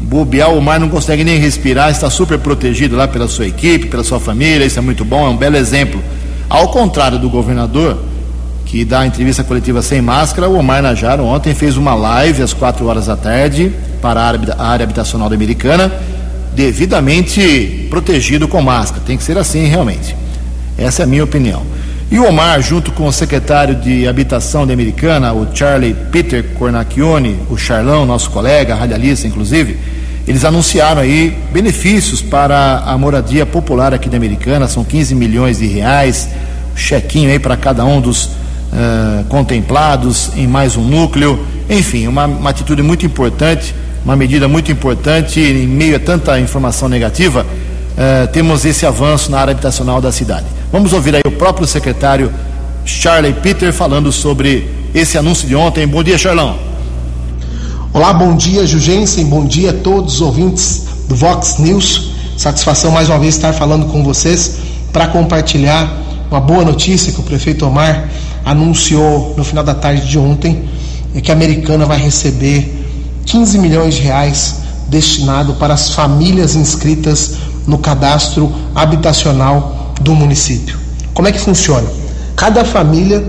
Bobear, 0.00 0.52
o 0.52 0.60
mar 0.60 0.78
não 0.78 0.88
consegue 0.88 1.24
nem 1.24 1.38
respirar, 1.38 1.90
está 1.90 2.10
super 2.10 2.38
protegido 2.38 2.96
lá 2.96 3.08
pela 3.08 3.28
sua 3.28 3.46
equipe, 3.46 3.86
pela 3.86 4.04
sua 4.04 4.20
família, 4.20 4.64
isso 4.64 4.78
é 4.78 4.82
muito 4.82 5.04
bom, 5.04 5.26
é 5.26 5.30
um 5.30 5.36
belo 5.36 5.56
exemplo. 5.56 6.02
Ao 6.48 6.68
contrário 6.68 7.18
do 7.18 7.28
governador, 7.30 7.98
que 8.66 8.84
dá 8.84 9.00
a 9.00 9.06
entrevista 9.06 9.42
coletiva 9.42 9.80
sem 9.80 10.02
máscara, 10.02 10.48
o 10.48 10.58
Omar 10.58 10.82
Najar 10.82 11.20
ontem 11.20 11.54
fez 11.54 11.76
uma 11.76 11.94
live 11.94 12.42
às 12.42 12.52
quatro 12.52 12.86
horas 12.86 13.06
da 13.06 13.16
tarde 13.16 13.72
para 14.02 14.20
a 14.20 14.66
área 14.68 14.84
habitacional 14.84 15.28
da 15.28 15.34
Americana, 15.34 15.90
devidamente 16.56 17.86
protegido 17.90 18.48
com 18.48 18.62
máscara. 18.62 19.02
Tem 19.04 19.16
que 19.16 19.22
ser 19.22 19.36
assim 19.36 19.66
realmente. 19.66 20.16
Essa 20.78 21.02
é 21.02 21.04
a 21.04 21.06
minha 21.06 21.22
opinião. 21.22 21.62
E 22.10 22.18
o 22.18 22.26
Omar, 22.26 22.62
junto 22.62 22.92
com 22.92 23.06
o 23.06 23.12
secretário 23.12 23.74
de 23.74 24.08
Habitação 24.08 24.66
da 24.66 24.72
Americana, 24.72 25.32
o 25.32 25.54
Charlie 25.54 25.94
Peter 26.10 26.42
Cornacchione, 26.54 27.36
o 27.50 27.58
Charlão, 27.58 28.06
nosso 28.06 28.30
colega, 28.30 28.74
radialista 28.74 29.26
inclusive, 29.26 29.76
eles 30.26 30.44
anunciaram 30.44 31.02
aí 31.02 31.36
benefícios 31.52 32.22
para 32.22 32.78
a 32.86 32.96
moradia 32.96 33.44
popular 33.44 33.92
aqui 33.92 34.08
da 34.08 34.16
Americana, 34.16 34.66
são 34.66 34.84
15 34.84 35.14
milhões 35.14 35.58
de 35.58 35.66
reais, 35.66 36.28
chequinho 36.74 37.30
aí 37.30 37.38
para 37.38 37.56
cada 37.56 37.84
um 37.84 38.00
dos 38.00 38.24
uh, 38.26 39.24
contemplados 39.28 40.30
em 40.36 40.46
mais 40.46 40.76
um 40.76 40.82
núcleo, 40.82 41.44
enfim, 41.68 42.06
uma, 42.06 42.26
uma 42.26 42.50
atitude 42.50 42.82
muito 42.82 43.04
importante, 43.04 43.74
uma 44.06 44.14
medida 44.14 44.46
muito 44.46 44.70
importante 44.70 45.40
em 45.40 45.66
meio 45.66 45.96
a 45.96 45.98
tanta 45.98 46.38
informação 46.38 46.88
negativa, 46.88 47.44
uh, 47.44 48.28
temos 48.28 48.64
esse 48.64 48.86
avanço 48.86 49.32
na 49.32 49.40
área 49.40 49.50
habitacional 49.50 50.00
da 50.00 50.12
cidade. 50.12 50.46
Vamos 50.70 50.92
ouvir 50.92 51.16
aí 51.16 51.22
o 51.26 51.32
próprio 51.32 51.66
secretário 51.66 52.32
Charlie 52.84 53.32
Peter 53.32 53.72
falando 53.72 54.12
sobre 54.12 54.70
esse 54.94 55.18
anúncio 55.18 55.48
de 55.48 55.56
ontem. 55.56 55.88
Bom 55.88 56.04
dia, 56.04 56.16
Charlão. 56.16 56.56
Olá, 57.92 58.12
bom 58.12 58.36
dia, 58.36 58.64
Jugensen, 58.64 59.24
bom 59.24 59.44
dia 59.44 59.70
a 59.70 59.72
todos 59.72 60.14
os 60.14 60.20
ouvintes 60.20 60.84
do 61.08 61.16
Vox 61.16 61.58
News. 61.58 62.12
Satisfação 62.36 62.92
mais 62.92 63.08
uma 63.08 63.18
vez 63.18 63.34
estar 63.34 63.52
falando 63.54 63.86
com 63.86 64.04
vocês 64.04 64.58
para 64.92 65.08
compartilhar 65.08 65.92
uma 66.30 66.38
boa 66.38 66.64
notícia 66.64 67.12
que 67.12 67.18
o 67.18 67.24
prefeito 67.24 67.66
Omar 67.66 68.08
anunciou 68.44 69.34
no 69.36 69.42
final 69.42 69.64
da 69.64 69.74
tarde 69.74 70.08
de 70.08 70.16
ontem, 70.16 70.62
é 71.12 71.20
que 71.20 71.32
a 71.32 71.34
Americana 71.34 71.84
vai 71.84 71.98
receber 71.98 72.75
15 73.26 73.58
milhões 73.58 73.94
de 73.94 74.02
reais 74.02 74.56
destinado 74.88 75.54
para 75.54 75.74
as 75.74 75.90
famílias 75.90 76.54
inscritas 76.54 77.32
no 77.66 77.76
cadastro 77.76 78.52
habitacional 78.74 79.92
do 80.00 80.14
município. 80.14 80.78
Como 81.12 81.26
é 81.26 81.32
que 81.32 81.40
funciona? 81.40 81.86
Cada 82.36 82.64
família 82.64 83.24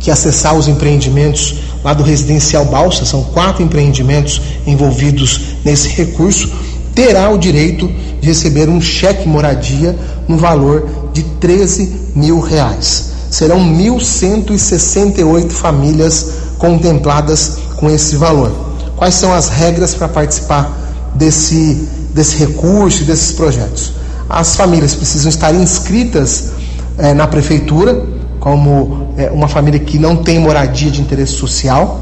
que 0.00 0.10
acessar 0.10 0.54
os 0.54 0.68
empreendimentos 0.68 1.56
lá 1.82 1.92
do 1.92 2.02
Residencial 2.02 2.64
Balsa, 2.64 3.04
são 3.04 3.22
quatro 3.24 3.62
empreendimentos 3.62 4.40
envolvidos 4.66 5.56
nesse 5.64 5.88
recurso, 5.90 6.50
terá 6.94 7.28
o 7.30 7.36
direito 7.36 7.86
de 8.20 8.28
receber 8.28 8.70
um 8.70 8.80
cheque 8.80 9.28
moradia 9.28 9.94
no 10.26 10.38
valor 10.38 11.10
de 11.12 11.22
13 11.22 12.12
mil 12.14 12.40
reais. 12.40 13.12
Serão 13.30 13.60
1.168 13.60 15.50
famílias 15.50 16.32
contempladas 16.56 17.58
com 17.76 17.90
esse 17.90 18.16
valor. 18.16 18.63
Quais 18.96 19.14
são 19.14 19.32
as 19.32 19.48
regras 19.48 19.94
para 19.94 20.08
participar 20.08 20.70
desse, 21.14 21.88
desse 22.14 22.36
recurso 22.36 23.02
e 23.02 23.04
desses 23.04 23.32
projetos? 23.32 23.92
As 24.28 24.56
famílias 24.56 24.94
precisam 24.94 25.28
estar 25.28 25.54
inscritas 25.54 26.52
eh, 26.96 27.12
na 27.12 27.26
prefeitura, 27.26 28.06
como 28.38 29.08
é, 29.16 29.30
uma 29.30 29.48
família 29.48 29.80
que 29.80 29.98
não 29.98 30.16
tem 30.16 30.38
moradia 30.38 30.90
de 30.90 31.00
interesse 31.00 31.32
social. 31.32 32.00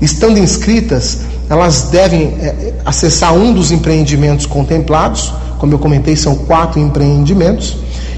Estando 0.00 0.38
inscritas, 0.38 1.20
elas 1.48 1.88
devem 1.90 2.34
é, 2.40 2.74
acessar 2.84 3.34
um 3.34 3.52
dos 3.52 3.70
empreendimentos 3.70 4.46
contemplados, 4.46 5.32
como 5.58 5.72
eu 5.72 5.78
comentei, 5.78 6.16
são 6.16 6.36
quatro 6.36 6.80
empreendimentos, 6.80 7.76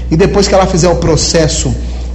e 0.09 0.15
depois 0.15 0.47
que 0.47 0.53
ela 0.53 0.65
fizer 0.65 0.87
o 0.89 0.95
processo 0.95 1.73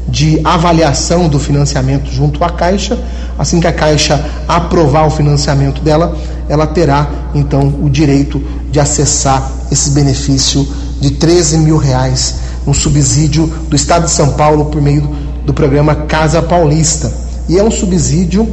de 0.08 0.40
avaliação 0.44 1.28
do 1.28 1.38
financiamento 1.38 2.10
junto 2.10 2.42
à 2.44 2.50
Caixa, 2.50 2.98
assim 3.38 3.60
que 3.60 3.66
a 3.66 3.72
Caixa 3.72 4.24
aprovar 4.46 5.06
o 5.06 5.10
financiamento 5.10 5.80
dela, 5.80 6.16
ela 6.48 6.66
terá 6.66 7.08
então 7.34 7.74
o 7.82 7.88
direito 7.88 8.42
de 8.70 8.78
acessar 8.78 9.50
esse 9.70 9.90
benefício 9.90 10.66
de 11.00 11.12
13 11.12 11.58
mil 11.58 11.76
reais, 11.76 12.36
um 12.66 12.74
subsídio 12.74 13.46
do 13.68 13.76
Estado 13.76 14.04
de 14.04 14.10
São 14.10 14.32
Paulo 14.34 14.66
por 14.66 14.80
meio 14.80 15.08
do 15.44 15.52
programa 15.52 15.94
Casa 15.94 16.42
Paulista. 16.42 17.12
E 17.48 17.58
é 17.58 17.62
um 17.62 17.70
subsídio 17.70 18.48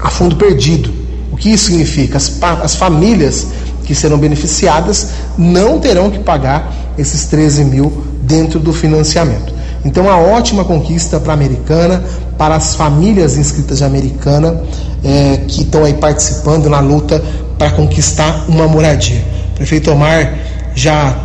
a 0.00 0.10
fundo 0.10 0.36
perdido. 0.36 0.92
O 1.32 1.36
que 1.36 1.50
isso 1.50 1.66
significa? 1.66 2.16
As, 2.16 2.38
as 2.62 2.74
famílias 2.76 3.46
que 3.84 3.94
serão 3.94 4.18
beneficiadas 4.18 5.08
não 5.36 5.78
terão 5.78 6.10
que 6.10 6.18
pagar 6.18 6.72
esses 6.96 7.26
13 7.26 7.64
mil 7.64 8.04
dentro 8.22 8.58
do 8.58 8.72
financiamento. 8.72 9.53
Então, 9.84 10.04
uma 10.04 10.18
ótima 10.18 10.64
conquista 10.64 11.20
para 11.20 11.32
a 11.32 11.34
Americana, 11.34 12.02
para 12.38 12.56
as 12.56 12.74
famílias 12.74 13.36
inscritas 13.36 13.78
de 13.78 13.84
Americana 13.84 14.62
é, 15.04 15.38
que 15.46 15.62
estão 15.62 15.84
aí 15.84 15.94
participando 15.94 16.68
na 16.70 16.80
luta 16.80 17.22
para 17.58 17.70
conquistar 17.70 18.46
uma 18.48 18.66
moradia. 18.66 19.22
O 19.52 19.56
prefeito 19.56 19.90
Omar 19.90 20.34
já 20.74 21.16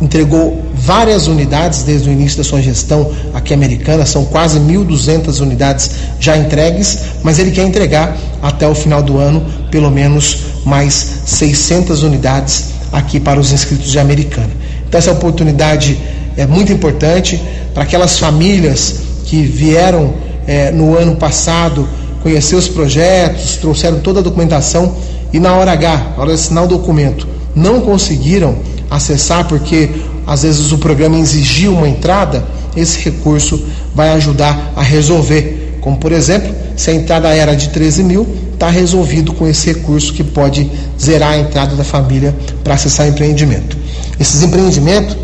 entregou 0.00 0.62
várias 0.74 1.26
unidades 1.26 1.82
desde 1.82 2.08
o 2.08 2.12
início 2.12 2.38
da 2.38 2.44
sua 2.44 2.62
gestão 2.62 3.12
aqui 3.34 3.52
americana, 3.52 4.06
são 4.06 4.24
quase 4.24 4.58
1.200 4.58 5.40
unidades 5.40 5.90
já 6.18 6.36
entregues, 6.36 7.00
mas 7.22 7.38
ele 7.38 7.50
quer 7.50 7.64
entregar 7.64 8.16
até 8.42 8.66
o 8.66 8.74
final 8.74 9.02
do 9.02 9.18
ano 9.18 9.44
pelo 9.70 9.90
menos 9.90 10.38
mais 10.64 11.22
600 11.26 12.02
unidades 12.02 12.70
aqui 12.92 13.20
para 13.20 13.38
os 13.38 13.52
inscritos 13.52 13.90
de 13.90 13.98
americana. 13.98 14.50
Então 14.88 14.98
essa 14.98 15.12
oportunidade 15.12 16.00
é 16.36 16.46
muito 16.46 16.72
importante 16.72 17.40
para 17.74 17.82
aquelas 17.82 18.18
famílias 18.18 18.96
que 19.24 19.42
vieram 19.42 20.14
é, 20.46 20.70
no 20.70 20.96
ano 20.96 21.16
passado 21.16 21.88
conhecer 22.22 22.56
os 22.56 22.68
projetos, 22.68 23.56
trouxeram 23.56 24.00
toda 24.00 24.20
a 24.20 24.22
documentação 24.22 24.94
e 25.32 25.38
na 25.38 25.54
hora 25.54 25.72
H, 25.72 26.12
na 26.16 26.22
hora 26.22 26.28
de 26.28 26.34
assinar 26.34 26.64
o 26.64 26.66
documento, 26.66 27.26
não 27.54 27.80
conseguiram 27.80 28.56
acessar 28.90 29.46
porque 29.46 29.88
às 30.26 30.42
vezes 30.42 30.72
o 30.72 30.78
programa 30.78 31.18
exigiu 31.18 31.72
uma 31.72 31.88
entrada, 31.88 32.44
esse 32.76 32.98
recurso 33.00 33.62
vai 33.94 34.10
ajudar 34.10 34.72
a 34.76 34.82
resolver. 34.82 35.78
Como 35.80 35.96
por 35.96 36.12
exemplo, 36.12 36.54
se 36.76 36.90
a 36.90 36.94
entrada 36.94 37.28
era 37.28 37.54
de 37.54 37.68
13 37.70 38.02
mil, 38.04 38.26
está 38.52 38.68
resolvido 38.68 39.32
com 39.32 39.46
esse 39.48 39.72
recurso 39.72 40.12
que 40.12 40.22
pode 40.22 40.70
zerar 41.00 41.32
a 41.32 41.38
entrada 41.38 41.74
da 41.74 41.84
família 41.84 42.36
para 42.62 42.74
acessar 42.74 43.06
o 43.06 43.08
empreendimento. 43.08 43.76
Esses 44.18 44.42
empreendimentos, 44.42 45.16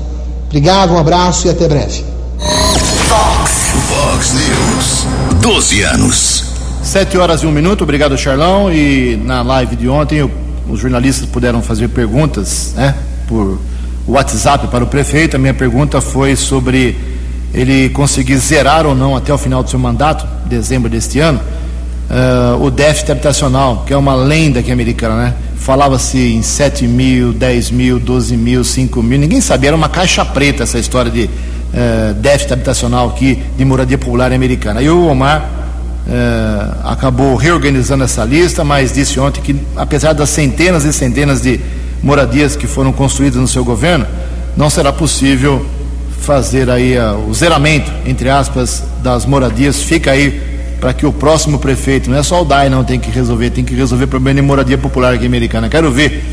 Obrigado, 0.47 0.93
um 0.93 0.97
abraço 0.97 1.47
e 1.47 1.49
até 1.49 1.67
breve. 1.67 2.03
Fox, 4.19 4.33
News, 4.33 5.07
12 5.41 5.81
anos. 5.83 6.43
Sete 6.83 7.17
horas 7.17 7.41
e 7.41 7.45
um 7.47 7.51
minuto, 7.51 7.83
obrigado 7.83 8.17
Charlão. 8.17 8.71
E 8.71 9.17
na 9.23 9.41
live 9.41 9.77
de 9.77 9.87
ontem 9.87 10.29
os 10.67 10.79
jornalistas 10.79 11.25
puderam 11.25 11.61
fazer 11.61 11.87
perguntas 11.87 12.73
né, 12.75 12.95
por 13.29 13.57
WhatsApp 14.05 14.67
para 14.67 14.83
o 14.83 14.87
prefeito. 14.87 15.37
A 15.37 15.39
minha 15.39 15.53
pergunta 15.53 16.01
foi 16.01 16.35
sobre 16.35 16.97
ele 17.53 17.89
conseguir 17.89 18.35
zerar 18.37 18.85
ou 18.85 18.93
não 18.93 19.15
até 19.15 19.33
o 19.33 19.37
final 19.37 19.63
do 19.63 19.69
seu 19.69 19.79
mandato, 19.79 20.27
dezembro 20.45 20.89
deste 20.89 21.19
ano, 21.19 21.39
uh, 22.09 22.61
o 22.61 22.69
déficit 22.69 23.13
habitacional, 23.13 23.85
que 23.87 23.93
é 23.93 23.97
uma 23.97 24.15
lenda 24.15 24.59
aqui 24.59 24.71
americana, 24.71 25.15
né? 25.15 25.33
Falava-se 25.55 26.17
em 26.17 26.41
7 26.41 26.85
mil, 26.85 27.31
10 27.31 27.71
mil, 27.71 27.99
12 27.99 28.35
mil, 28.35 28.65
5 28.65 29.01
mil, 29.01 29.17
ninguém 29.17 29.39
sabia, 29.39 29.69
era 29.69 29.77
uma 29.77 29.89
caixa 29.89 30.25
preta 30.25 30.63
essa 30.63 30.77
história 30.77 31.09
de 31.09 31.29
uh, 31.73 32.13
déficit 32.15 32.53
habitacional 32.53 33.09
aqui 33.09 33.43
de 33.57 33.65
moradia 33.65 33.97
popular 33.97 34.31
americana. 34.31 34.81
E 34.81 34.89
o 34.89 35.07
Omar 35.07 35.49
uh, 36.07 36.87
acabou 36.87 37.35
reorganizando 37.35 38.03
essa 38.03 38.23
lista, 38.23 38.63
mas 38.63 38.93
disse 38.93 39.19
ontem 39.19 39.41
que, 39.41 39.55
apesar 39.75 40.13
das 40.13 40.29
centenas 40.29 40.85
e 40.85 40.93
centenas 40.93 41.41
de 41.41 41.59
moradias 42.01 42.55
que 42.55 42.67
foram 42.67 42.91
construídas 42.91 43.39
no 43.39 43.47
seu 43.47 43.63
governo, 43.63 44.05
não 44.55 44.69
será 44.69 44.91
possível 44.91 45.65
fazer 46.21 46.69
aí 46.69 46.97
uh, 46.97 47.29
o 47.29 47.33
zeramento, 47.33 47.91
entre 48.05 48.29
aspas, 48.29 48.83
das 49.01 49.25
moradias, 49.25 49.81
fica 49.81 50.11
aí 50.11 50.49
para 50.79 50.93
que 50.93 51.05
o 51.05 51.11
próximo 51.11 51.59
prefeito, 51.59 52.09
não 52.09 52.17
é 52.17 52.23
só 52.23 52.41
o 52.41 52.45
DAI 52.45 52.69
não 52.69 52.85
tem 52.85 52.99
que 52.99 53.11
resolver, 53.11 53.49
tem 53.49 53.65
que 53.65 53.75
resolver 53.75 54.05
o 54.05 54.07
problema 54.07 54.39
de 54.39 54.47
moradia 54.47 54.77
popular 54.77 55.13
aqui 55.13 55.25
americana. 55.25 55.67
Quero 55.67 55.91
ver 55.91 56.23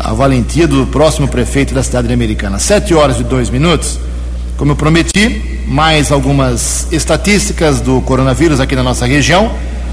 a 0.00 0.12
valentia 0.12 0.68
do 0.68 0.86
próximo 0.86 1.26
prefeito 1.26 1.74
da 1.74 1.82
cidade 1.82 2.12
americana. 2.12 2.58
Sete 2.58 2.94
horas 2.94 3.18
e 3.18 3.24
dois 3.24 3.50
minutos. 3.50 3.98
Como 4.62 4.70
eu 4.70 4.76
prometi, 4.76 5.60
mais 5.66 6.12
algumas 6.12 6.86
estatísticas 6.92 7.80
do 7.80 8.00
coronavírus 8.02 8.60
aqui 8.60 8.76
na 8.76 8.82
nossa 8.84 9.04
região. 9.04 9.50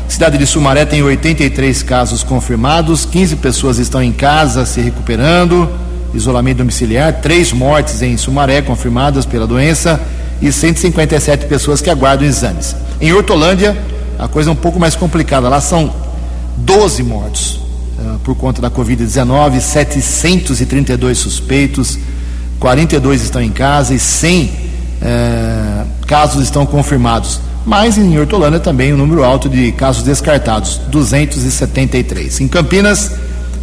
Cidade 0.07 0.37
de 0.37 0.45
Sumaré 0.45 0.85
tem 0.85 1.01
83 1.01 1.81
casos 1.81 2.21
confirmados, 2.21 3.03
15 3.03 3.37
pessoas 3.37 3.79
estão 3.79 3.99
em 4.03 4.11
casa 4.11 4.67
se 4.67 4.79
recuperando, 4.79 5.67
isolamento 6.13 6.59
domiciliar, 6.59 7.13
três 7.13 7.51
mortes 7.51 8.03
em 8.03 8.15
Sumaré 8.15 8.61
confirmadas 8.61 9.25
pela 9.25 9.47
doença 9.47 9.99
e 10.39 10.51
157 10.51 11.47
pessoas 11.47 11.81
que 11.81 11.89
aguardam 11.89 12.27
exames. 12.27 12.75
Em 13.01 13.11
Hortolândia, 13.11 13.75
a 14.19 14.27
coisa 14.27 14.51
é 14.51 14.53
um 14.53 14.55
pouco 14.55 14.79
mais 14.79 14.95
complicada. 14.95 15.49
Lá 15.49 15.59
são 15.59 15.91
12 16.57 17.01
mortos 17.01 17.55
uh, 17.97 18.19
por 18.23 18.35
conta 18.35 18.61
da 18.61 18.69
Covid-19, 18.69 19.61
732 19.61 21.17
suspeitos, 21.17 21.97
42 22.59 23.23
estão 23.23 23.41
em 23.41 23.51
casa 23.51 23.93
e 23.93 23.99
100 23.99 24.43
uh, 24.43 24.49
eh, 25.01 25.85
casos 26.05 26.43
estão 26.43 26.65
confirmados. 26.65 27.39
Mas 27.65 27.97
em 27.97 28.17
Hortolândia 28.19 28.59
também 28.59 28.93
um 28.93 28.97
número 28.97 29.23
alto 29.23 29.47
de 29.47 29.71
casos 29.71 30.03
descartados, 30.03 30.79
273. 30.89 32.41
Em 32.41 32.47
Campinas, 32.47 33.11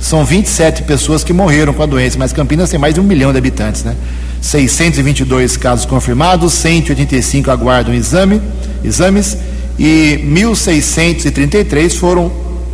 são 0.00 0.24
27 0.24 0.82
pessoas 0.82 1.24
que 1.24 1.32
morreram 1.32 1.72
com 1.72 1.82
a 1.82 1.86
doença, 1.86 2.18
mas 2.18 2.32
Campinas 2.32 2.70
tem 2.70 2.78
mais 2.78 2.94
de 2.94 3.00
um 3.00 3.02
milhão 3.02 3.32
de 3.32 3.38
habitantes, 3.38 3.82
né? 3.82 3.96
622 4.40 5.56
casos 5.56 5.84
confirmados, 5.86 6.52
185 6.52 7.50
aguardam 7.50 7.94
exame, 7.94 8.40
exames 8.84 9.36
e 9.78 10.20
1.633 10.24 11.96
foram 11.98 12.30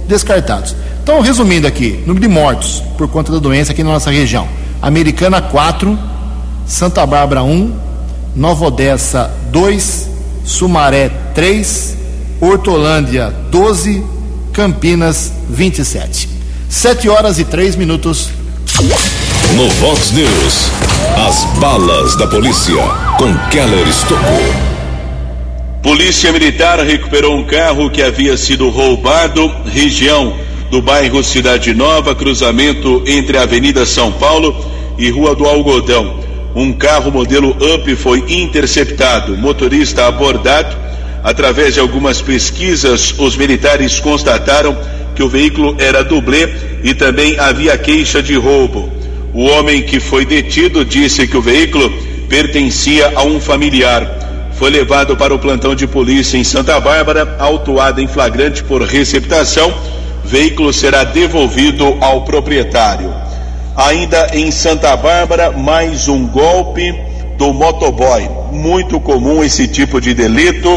descartados. 0.07 0.75
Então, 1.03 1.21
resumindo 1.21 1.67
aqui, 1.67 2.01
número 2.07 2.21
de 2.21 2.29
mortos 2.29 2.83
por 2.99 3.09
conta 3.09 3.33
da 3.33 3.39
doença 3.39 3.73
aqui 3.73 3.83
na 3.83 3.91
nossa 3.91 4.11
região: 4.11 4.47
Americana 4.81 5.41
4, 5.41 5.99
Santa 6.73 7.05
Bárbara 7.05 7.43
1, 7.43 7.71
Nova 8.35 8.65
Odessa 8.65 9.31
2, 9.51 10.09
Sumaré 10.43 11.11
3, 11.35 11.99
Hortolândia 12.41 13.31
12, 13.51 14.03
Campinas 14.55 15.35
27. 15.51 16.31
7 16.71 17.11
horas 17.11 17.39
e 17.39 17.45
3 17.45 17.77
minutos. 17.77 18.31
No 19.55 19.69
Vox 19.69 20.13
News, 20.13 20.71
as 21.29 21.45
balas 21.61 22.17
da 22.17 22.27
polícia 22.27 22.83
com 23.19 23.37
Keller 23.51 23.87
Estocou. 23.87 24.43
Polícia 25.83 26.33
Militar 26.33 26.79
recuperou 26.79 27.37
um 27.37 27.45
carro 27.45 27.91
que 27.91 28.01
havia 28.03 28.35
sido 28.39 28.71
roubado, 28.71 29.47
região 29.67 30.35
do 30.71 30.81
bairro 30.81 31.23
Cidade 31.23 31.75
Nova, 31.75 32.15
cruzamento 32.15 33.05
entre 33.07 33.37
a 33.37 33.43
Avenida 33.43 33.85
São 33.85 34.11
Paulo 34.11 34.57
e 34.97 35.11
Rua 35.11 35.35
do 35.35 35.45
Algodão. 35.45 36.22
Um 36.55 36.73
carro 36.73 37.11
modelo 37.11 37.51
UP 37.51 37.97
foi 37.97 38.25
interceptado, 38.29 39.37
motorista 39.37 40.07
abordado. 40.07 40.77
Através 41.25 41.75
de 41.75 41.81
algumas 41.81 42.21
pesquisas, 42.21 43.15
os 43.19 43.37
militares 43.37 44.01
constataram 44.01 44.77
que 45.15 45.23
o 45.23 45.29
veículo 45.29 45.77
era 45.79 46.03
dublê 46.03 46.49
e 46.83 46.95
também 46.95 47.39
havia 47.39 47.79
queixa 47.79 48.23
de 48.23 48.35
roubo. 48.35 48.93
O 49.33 49.45
homem 49.45 49.83
que 49.83 49.99
foi 49.99 50.27
detido 50.27 50.85
disse 50.85 51.27
que 51.27 51.37
o 51.37 51.43
veículo 51.43 51.91
pertencia 52.29 53.13
a 53.15 53.23
um 53.23 53.41
familiar 53.41 54.23
foi 54.63 54.71
levado 54.71 55.17
para 55.17 55.35
o 55.35 55.39
plantão 55.39 55.75
de 55.75 55.87
polícia 55.87 56.37
em 56.37 56.45
Santa 56.45 56.79
Bárbara, 56.79 57.37
autuado 57.39 58.01
em 58.01 58.07
flagrante 58.07 58.63
por 58.63 58.83
receptação. 58.83 59.75
Veículo 60.25 60.73
será 60.73 61.03
devolvido 61.03 61.97
ao 62.01 62.25
proprietário. 62.25 63.13
Ainda 63.75 64.29
em 64.35 64.51
Santa 64.51 64.95
Bárbara, 64.97 65.51
mais 65.51 66.07
um 66.07 66.27
golpe 66.27 66.95
do 67.39 67.55
motoboy. 67.55 68.29
Muito 68.53 69.01
comum 69.01 69.43
esse 69.43 69.67
tipo 69.67 69.99
de 69.99 70.13
delito. 70.13 70.69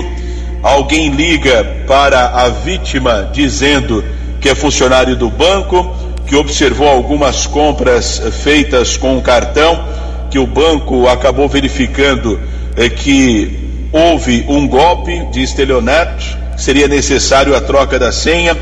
Alguém 0.63 1.10
liga 1.10 1.84
para 1.86 2.27
a 2.27 2.47
vítima 2.47 3.29
dizendo 3.34 4.01
que 4.39 4.47
é 4.47 4.55
funcionário 4.55 5.13
do 5.17 5.29
banco, 5.29 5.93
que 6.25 6.38
observou 6.38 6.88
algumas 6.88 7.45
compras 7.45 8.21
feitas 8.41 8.95
com 8.95 9.17
o 9.17 9.21
cartão, 9.21 9.84
que 10.31 10.39
o 10.39 10.47
banco 10.47 11.05
acabou 11.10 11.49
verificando 11.49 12.39
é, 12.77 12.88
que 12.88 13.89
houve 13.91 14.45
um 14.47 14.65
golpe 14.65 15.19
de 15.34 15.43
estelionato, 15.43 16.23
seria 16.55 16.88
necessário 16.88 17.58
a 17.58 17.60
troca 17.60 17.99
da 17.99 18.13
senha, 18.13 18.58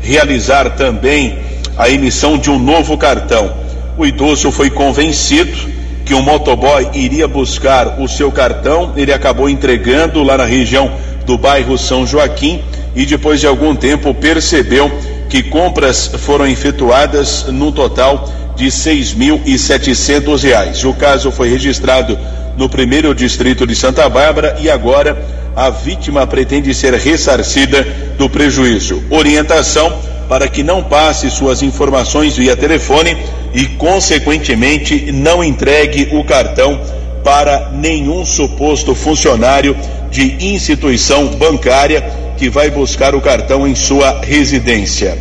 realizar 0.00 0.70
também 0.70 1.38
a 1.76 1.90
emissão 1.90 2.38
de 2.38 2.48
um 2.48 2.58
novo 2.58 2.96
cartão. 2.96 3.63
O 3.96 4.04
idoso 4.04 4.50
foi 4.50 4.70
convencido 4.70 5.56
que 6.04 6.14
um 6.14 6.22
motoboy 6.22 6.88
iria 6.94 7.28
buscar 7.28 8.00
o 8.00 8.08
seu 8.08 8.30
cartão, 8.30 8.92
ele 8.96 9.12
acabou 9.12 9.48
entregando 9.48 10.22
lá 10.22 10.36
na 10.36 10.44
região 10.44 10.90
do 11.24 11.38
bairro 11.38 11.78
São 11.78 12.06
Joaquim 12.06 12.60
e 12.94 13.06
depois 13.06 13.40
de 13.40 13.46
algum 13.46 13.74
tempo 13.74 14.12
percebeu 14.12 14.90
que 15.30 15.42
compras 15.44 16.10
foram 16.18 16.46
efetuadas 16.46 17.46
no 17.48 17.72
total 17.72 18.28
de 18.56 18.70
setecentos 18.70 20.42
reais. 20.42 20.84
O 20.84 20.92
caso 20.92 21.30
foi 21.30 21.48
registrado 21.48 22.18
no 22.56 22.68
primeiro 22.68 23.14
distrito 23.14 23.66
de 23.66 23.74
Santa 23.74 24.08
Bárbara 24.08 24.56
e 24.60 24.68
agora 24.68 25.16
a 25.56 25.70
vítima 25.70 26.26
pretende 26.26 26.74
ser 26.74 26.94
ressarcida 26.94 27.86
do 28.18 28.28
prejuízo. 28.28 29.02
Orientação 29.08 29.96
para 30.28 30.48
que 30.48 30.62
não 30.62 30.82
passe 30.82 31.30
suas 31.30 31.62
informações 31.62 32.36
via 32.36 32.56
telefone 32.56 33.16
e, 33.54 33.66
consequentemente, 33.66 35.12
não 35.12 35.42
entregue 35.42 36.08
o 36.12 36.24
cartão 36.24 36.80
para 37.22 37.70
nenhum 37.72 38.24
suposto 38.26 38.94
funcionário 38.94 39.76
de 40.10 40.52
instituição 40.52 41.28
bancária 41.28 42.02
que 42.36 42.50
vai 42.50 42.68
buscar 42.70 43.14
o 43.14 43.20
cartão 43.20 43.66
em 43.66 43.74
sua 43.74 44.20
residência. 44.20 45.16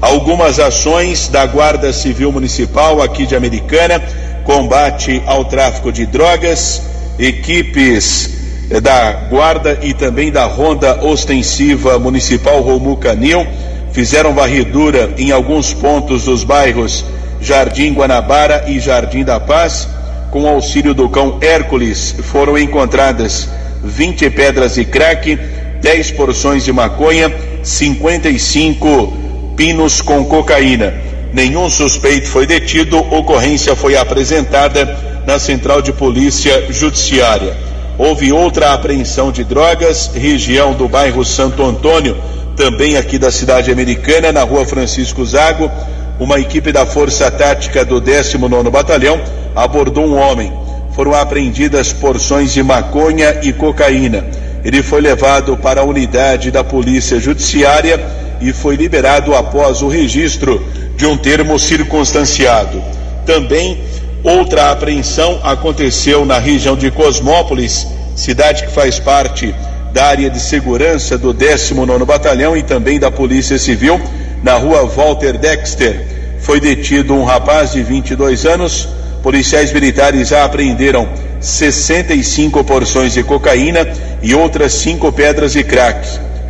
Algumas 0.00 0.58
ações 0.58 1.28
da 1.28 1.44
Guarda 1.44 1.92
Civil 1.92 2.32
Municipal 2.32 3.02
aqui 3.02 3.26
de 3.26 3.36
Americana 3.36 4.02
combate 4.44 5.22
ao 5.26 5.44
tráfico 5.44 5.92
de 5.92 6.06
drogas, 6.06 6.82
equipes 7.18 8.30
eh, 8.70 8.80
da 8.80 9.12
Guarda 9.30 9.78
e 9.82 9.94
também 9.94 10.30
da 10.32 10.44
Ronda 10.44 11.04
Ostensiva 11.04 11.98
Municipal 11.98 12.60
Romu 12.60 12.96
Canil 12.96 13.46
fizeram 13.92 14.34
varredura 14.34 15.12
em 15.18 15.30
alguns 15.30 15.72
pontos 15.72 16.24
dos 16.24 16.42
bairros 16.42 17.04
Jardim 17.42 17.92
Guanabara 17.92 18.64
e 18.68 18.78
Jardim 18.78 19.24
da 19.24 19.40
Paz. 19.40 19.88
Com 20.30 20.48
auxílio 20.48 20.94
do 20.94 21.08
cão 21.08 21.38
Hércules, 21.42 22.14
foram 22.22 22.56
encontradas 22.56 23.48
20 23.84 24.30
pedras 24.30 24.76
de 24.76 24.84
crack, 24.84 25.36
10 25.80 26.12
porções 26.12 26.64
de 26.64 26.72
maconha, 26.72 27.30
55 27.62 29.12
pinos 29.56 30.00
com 30.00 30.24
cocaína. 30.24 30.94
Nenhum 31.32 31.68
suspeito 31.68 32.28
foi 32.28 32.46
detido, 32.46 32.96
ocorrência 32.98 33.74
foi 33.74 33.96
apresentada 33.96 34.96
na 35.26 35.38
Central 35.38 35.82
de 35.82 35.92
Polícia 35.92 36.66
Judiciária. 36.70 37.56
Houve 37.98 38.32
outra 38.32 38.72
apreensão 38.72 39.30
de 39.30 39.44
drogas, 39.44 40.10
região 40.14 40.72
do 40.74 40.88
bairro 40.88 41.24
Santo 41.24 41.62
Antônio, 41.62 42.16
também 42.56 42.96
aqui 42.96 43.18
da 43.18 43.30
cidade 43.30 43.70
americana, 43.70 44.32
na 44.32 44.42
rua 44.42 44.64
Francisco 44.64 45.24
Zago. 45.24 45.70
Uma 46.22 46.38
equipe 46.38 46.70
da 46.70 46.86
Força 46.86 47.28
Tática 47.32 47.84
do 47.84 48.00
19 48.00 48.70
Batalhão 48.70 49.20
abordou 49.56 50.06
um 50.06 50.16
homem. 50.16 50.52
Foram 50.94 51.14
apreendidas 51.14 51.92
porções 51.92 52.52
de 52.52 52.62
maconha 52.62 53.40
e 53.42 53.52
cocaína. 53.52 54.24
Ele 54.64 54.84
foi 54.84 55.00
levado 55.00 55.56
para 55.56 55.80
a 55.80 55.84
unidade 55.84 56.52
da 56.52 56.62
Polícia 56.62 57.18
Judiciária 57.18 58.00
e 58.40 58.52
foi 58.52 58.76
liberado 58.76 59.34
após 59.34 59.82
o 59.82 59.88
registro 59.88 60.64
de 60.96 61.06
um 61.06 61.16
termo 61.16 61.58
circunstanciado. 61.58 62.80
Também 63.26 63.82
outra 64.22 64.70
apreensão 64.70 65.40
aconteceu 65.42 66.24
na 66.24 66.38
região 66.38 66.76
de 66.76 66.88
Cosmópolis, 66.92 67.84
cidade 68.14 68.62
que 68.62 68.70
faz 68.70 69.00
parte 69.00 69.52
da 69.92 70.04
área 70.04 70.30
de 70.30 70.38
segurança 70.38 71.18
do 71.18 71.32
19 71.32 72.04
Batalhão 72.04 72.56
e 72.56 72.62
também 72.62 73.00
da 73.00 73.10
Polícia 73.10 73.58
Civil, 73.58 74.00
na 74.40 74.54
rua 74.54 74.86
Walter 74.86 75.36
Dexter. 75.36 76.11
Foi 76.42 76.58
detido 76.60 77.14
um 77.14 77.22
rapaz 77.22 77.70
de 77.70 77.82
22 77.84 78.44
anos. 78.44 78.88
Policiais 79.22 79.72
militares 79.72 80.28
já 80.28 80.44
apreenderam 80.44 81.08
65 81.40 82.64
porções 82.64 83.12
de 83.12 83.22
cocaína 83.22 83.86
e 84.20 84.34
outras 84.34 84.72
cinco 84.74 85.12
pedras 85.12 85.52
de 85.52 85.62
crack. 85.62 86.04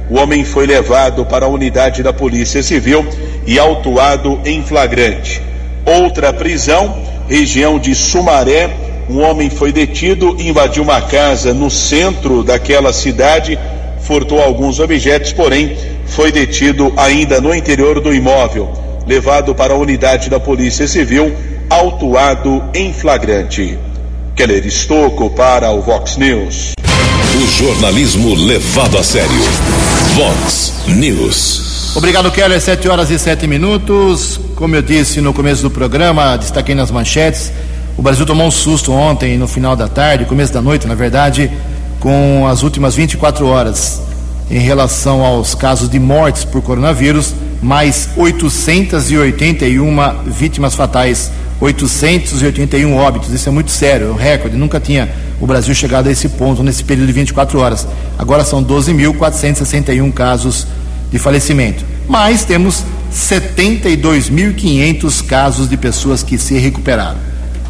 O 0.08 0.18
homem 0.18 0.44
foi 0.44 0.66
levado 0.66 1.26
para 1.26 1.44
a 1.44 1.48
unidade 1.48 2.02
da 2.02 2.10
Polícia 2.10 2.62
Civil 2.62 3.06
e 3.46 3.58
autuado 3.58 4.40
em 4.46 4.62
flagrante. 4.62 5.42
Outra 5.84 6.32
prisão, 6.32 6.96
região 7.28 7.78
de 7.78 7.94
Sumaré, 7.94 8.70
um 9.10 9.20
homem 9.20 9.50
foi 9.50 9.72
detido, 9.72 10.36
invadiu 10.40 10.84
uma 10.84 11.02
casa 11.02 11.52
no 11.52 11.70
centro 11.70 12.42
daquela 12.42 12.94
cidade, 12.94 13.58
furtou 14.00 14.40
alguns 14.40 14.80
objetos, 14.80 15.34
porém 15.34 15.76
foi 16.06 16.32
detido 16.32 16.92
ainda 16.96 17.42
no 17.42 17.54
interior 17.54 18.00
do 18.00 18.14
imóvel, 18.14 18.72
levado 19.07 19.55
para 19.55 19.74
a 19.74 19.76
unidade 19.76 20.30
da 20.30 20.38
Polícia 20.38 20.86
Civil, 20.86 21.34
autuado 21.68 22.62
em 22.74 22.92
flagrante. 22.92 23.78
Keller 24.34 24.66
Estocco 24.66 25.30
para 25.30 25.70
o 25.70 25.80
Vox 25.80 26.16
News. 26.16 26.72
O 27.34 27.46
Jornalismo 27.46 28.34
levado 28.34 28.98
a 28.98 29.03
sério. 29.03 29.30
Vox 30.14 30.74
News. 30.88 31.94
Obrigado, 31.94 32.30
Keller. 32.30 32.61
7 32.61 32.88
horas 32.88 33.11
e 33.11 33.18
7 33.18 33.46
minutos. 33.46 34.40
Como 34.57 34.74
eu 34.74 34.82
disse 34.82 35.20
no 35.20 35.34
começo 35.34 35.62
do 35.62 35.70
programa, 35.70 36.36
destaquei 36.36 36.74
nas 36.74 36.90
manchetes. 36.90 37.53
O 37.96 38.03
Brasil 38.03 38.24
tomou 38.24 38.46
um 38.46 38.50
susto 38.50 38.92
ontem, 38.92 39.36
no 39.36 39.46
final 39.46 39.76
da 39.76 39.86
tarde, 39.86 40.24
começo 40.24 40.53
da 40.53 40.62
noite, 40.62 40.86
na 40.86 40.94
verdade, 40.94 41.50
com 42.00 42.46
as 42.48 42.62
últimas 42.62 42.94
24 42.94 43.46
horas 43.46 44.00
em 44.50 44.59
relação 44.59 45.24
aos 45.24 45.55
casos 45.55 45.88
de 45.88 45.98
mortes 45.98 46.44
por 46.44 46.62
coronavírus, 46.62 47.34
mais 47.62 48.10
881 48.16 50.24
vítimas 50.26 50.74
fatais, 50.74 51.30
881 51.60 52.96
óbitos. 52.96 53.32
Isso 53.32 53.48
é 53.48 53.52
muito 53.52 53.70
sério, 53.70 54.08
é 54.08 54.10
um 54.10 54.16
recorde. 54.16 54.56
Nunca 54.56 54.80
tinha 54.80 55.08
o 55.40 55.46
Brasil 55.46 55.74
chegado 55.74 56.08
a 56.08 56.10
esse 56.10 56.28
ponto 56.30 56.62
nesse 56.62 56.82
período 56.82 57.06
de 57.06 57.12
24 57.12 57.58
horas. 57.60 57.86
Agora 58.18 58.44
são 58.44 58.64
12.461 58.64 60.12
casos 60.12 60.66
de 61.10 61.18
falecimento. 61.18 61.84
Mas 62.08 62.44
temos 62.44 62.82
72.500 63.12 65.24
casos 65.24 65.68
de 65.68 65.76
pessoas 65.76 66.22
que 66.22 66.36
se 66.36 66.58
recuperaram. 66.58 67.18